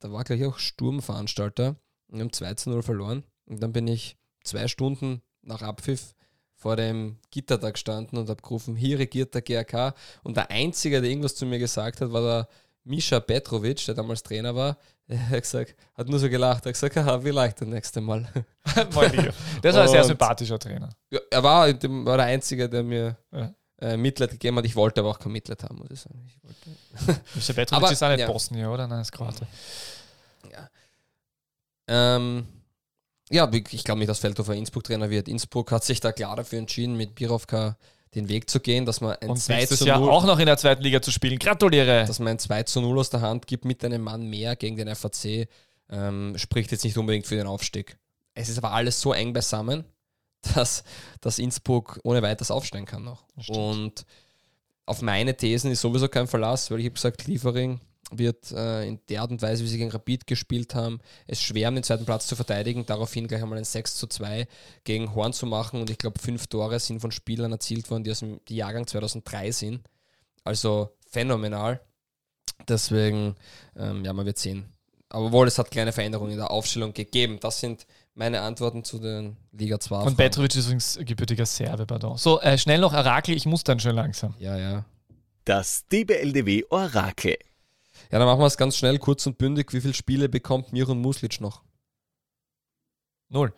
[0.00, 1.76] da war gleich auch Sturmveranstalter
[2.08, 3.24] und wir haben 2 zu 0 verloren.
[3.46, 6.14] Und dann bin ich zwei Stunden nach Abpfiff
[6.54, 9.94] vor dem Gitter da gestanden und habe gerufen, hier regiert der GRK.
[10.22, 12.48] Und der Einzige, der irgendwas zu mir gesagt hat, war der
[12.84, 14.76] Mischa Petrovic, der damals Trainer war.
[15.10, 18.28] Er hat gesagt, hat nur so gelacht, er hat gesagt, haha, vielleicht das nächste Mal.
[19.60, 20.88] Das war ein sehr sympathischer Trainer.
[21.10, 23.52] Ja, er war, war der Einzige, der mir Ja.
[23.80, 24.64] Äh, Mitleid gegeben hat.
[24.64, 26.26] Ich wollte aber auch kein Mitleid haben, muss ich sagen.
[26.26, 28.26] Ich wollte, Mischa Petrovic Aber, ist auch nicht ja.
[28.26, 28.86] Bosnier, oder?
[28.86, 29.46] Nein, ist Kroate.
[31.88, 32.46] ähm,
[33.30, 35.28] ja, ich glaube nicht, dass Feldhofer Innsbruck-Trainer wird.
[35.28, 37.76] Innsbruck hat sich da klar dafür entschieden, mit Birovka
[38.14, 40.38] den Weg zu gehen, dass man ein Und 2 nächstes zu Jahr 0 auch noch
[40.38, 41.38] in der zweiten Liga zu spielen.
[41.38, 42.04] Gratuliere!
[42.06, 44.76] dass man ein 2 zu 0 aus der Hand gibt mit einem Mann mehr gegen
[44.76, 45.48] den FAC,
[45.90, 47.96] ähm, spricht jetzt nicht unbedingt für den Aufstieg.
[48.34, 49.84] Es ist aber alles so eng beisammen,
[50.54, 50.84] dass,
[51.20, 53.24] dass Innsbruck ohne weiteres aufsteigen kann noch.
[53.48, 54.04] Und
[54.86, 57.80] auf meine Thesen ist sowieso kein Verlass, weil ich habe gesagt, Liefering
[58.10, 61.68] wird äh, in der Art und Weise, wie sie gegen Rapid gespielt haben, es schwer,
[61.68, 64.48] um den zweiten Platz zu verteidigen, daraufhin gleich einmal ein 6 zu 2
[64.82, 68.10] gegen Horn zu machen und ich glaube, fünf Tore sind von Spielern erzielt worden, die
[68.10, 69.88] aus dem Jahrgang 2003 sind.
[70.42, 71.80] Also phänomenal.
[72.68, 73.36] Deswegen,
[73.76, 74.72] ähm, ja, man wird sehen.
[75.08, 77.38] Aber wohl, es hat kleine Veränderungen in der Aufstellung gegeben.
[77.40, 77.86] Das sind
[78.20, 80.02] meine Antworten zu den Liga 2.
[80.02, 82.18] Und Petrovic ist übrigens gebürtiger Serbe, pardon.
[82.18, 84.34] So, äh, schnell noch Arakel, ich muss dann schon langsam.
[84.38, 84.84] Ja, ja.
[85.46, 87.38] Das DBLDW Orakel.
[88.12, 89.72] Ja, dann machen wir es ganz schnell, kurz und bündig.
[89.72, 91.62] Wie viele Spiele bekommt Miron Muslic noch?
[93.30, 93.54] Null.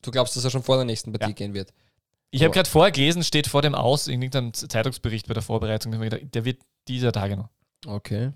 [0.00, 1.34] Du glaubst, dass er schon vor der nächsten Partie Ja.
[1.34, 1.74] gehen wird?
[2.30, 5.92] Ich habe gerade vorher gelesen, steht vor dem Aus in irgendeinem Zeitungsbericht bei der Vorbereitung.
[6.08, 7.50] Der wird dieser Tage noch.
[7.86, 8.32] Okay.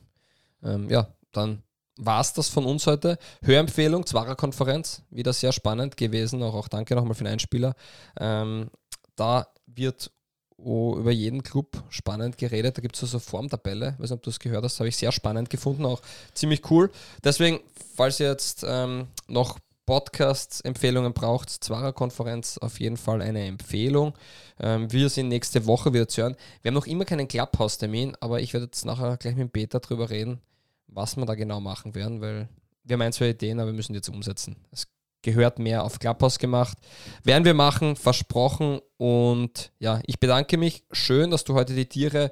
[0.63, 1.63] Ähm, ja, dann
[1.97, 3.19] war es das von uns heute.
[3.43, 6.43] Hörempfehlung, Zwarer-Konferenz, wieder sehr spannend gewesen.
[6.43, 7.75] Auch, auch danke nochmal für den Einspieler.
[8.19, 8.71] Ähm,
[9.17, 10.11] da wird
[10.57, 12.77] oh, über jeden Club spannend geredet.
[12.77, 13.95] Da gibt es so eine Formtabelle.
[13.97, 16.69] Ich weiß nicht, ob du es gehört hast, habe ich sehr spannend gefunden, auch ziemlich
[16.71, 16.91] cool.
[17.23, 17.61] Deswegen,
[17.95, 24.15] falls ihr jetzt ähm, noch Podcast-Empfehlungen braucht, Zwarer-Konferenz auf jeden Fall eine Empfehlung.
[24.59, 26.37] Ähm, wir sind nächste Woche wieder zu hören.
[26.63, 30.09] Wir haben noch immer keinen Clubhouse-Termin, aber ich werde jetzt nachher gleich mit Peter drüber
[30.09, 30.41] reden,
[30.87, 32.49] was wir da genau machen werden, weil
[32.85, 34.57] wir haben ein, zwei Ideen, aber wir müssen die jetzt umsetzen.
[34.71, 34.87] Es
[35.23, 36.79] gehört mehr auf Clubhouse gemacht.
[37.25, 38.81] Werden wir machen, versprochen.
[38.99, 40.85] Und ja, ich bedanke mich.
[40.93, 42.31] Schön, dass du heute die Tiere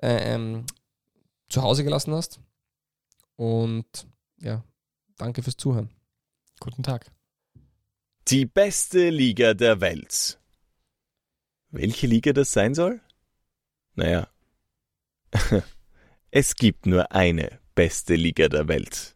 [0.00, 0.66] äh, ähm,
[1.48, 2.38] zu Hause gelassen hast.
[3.36, 4.06] Und
[4.38, 4.62] ja,
[5.16, 5.90] danke fürs Zuhören.
[6.60, 7.10] Guten Tag.
[8.28, 10.38] Die beste Liga der Welt.
[11.70, 13.00] Welche Liga das sein soll?
[13.94, 14.28] Naja,
[16.30, 19.13] es gibt nur eine beste Liga der Welt.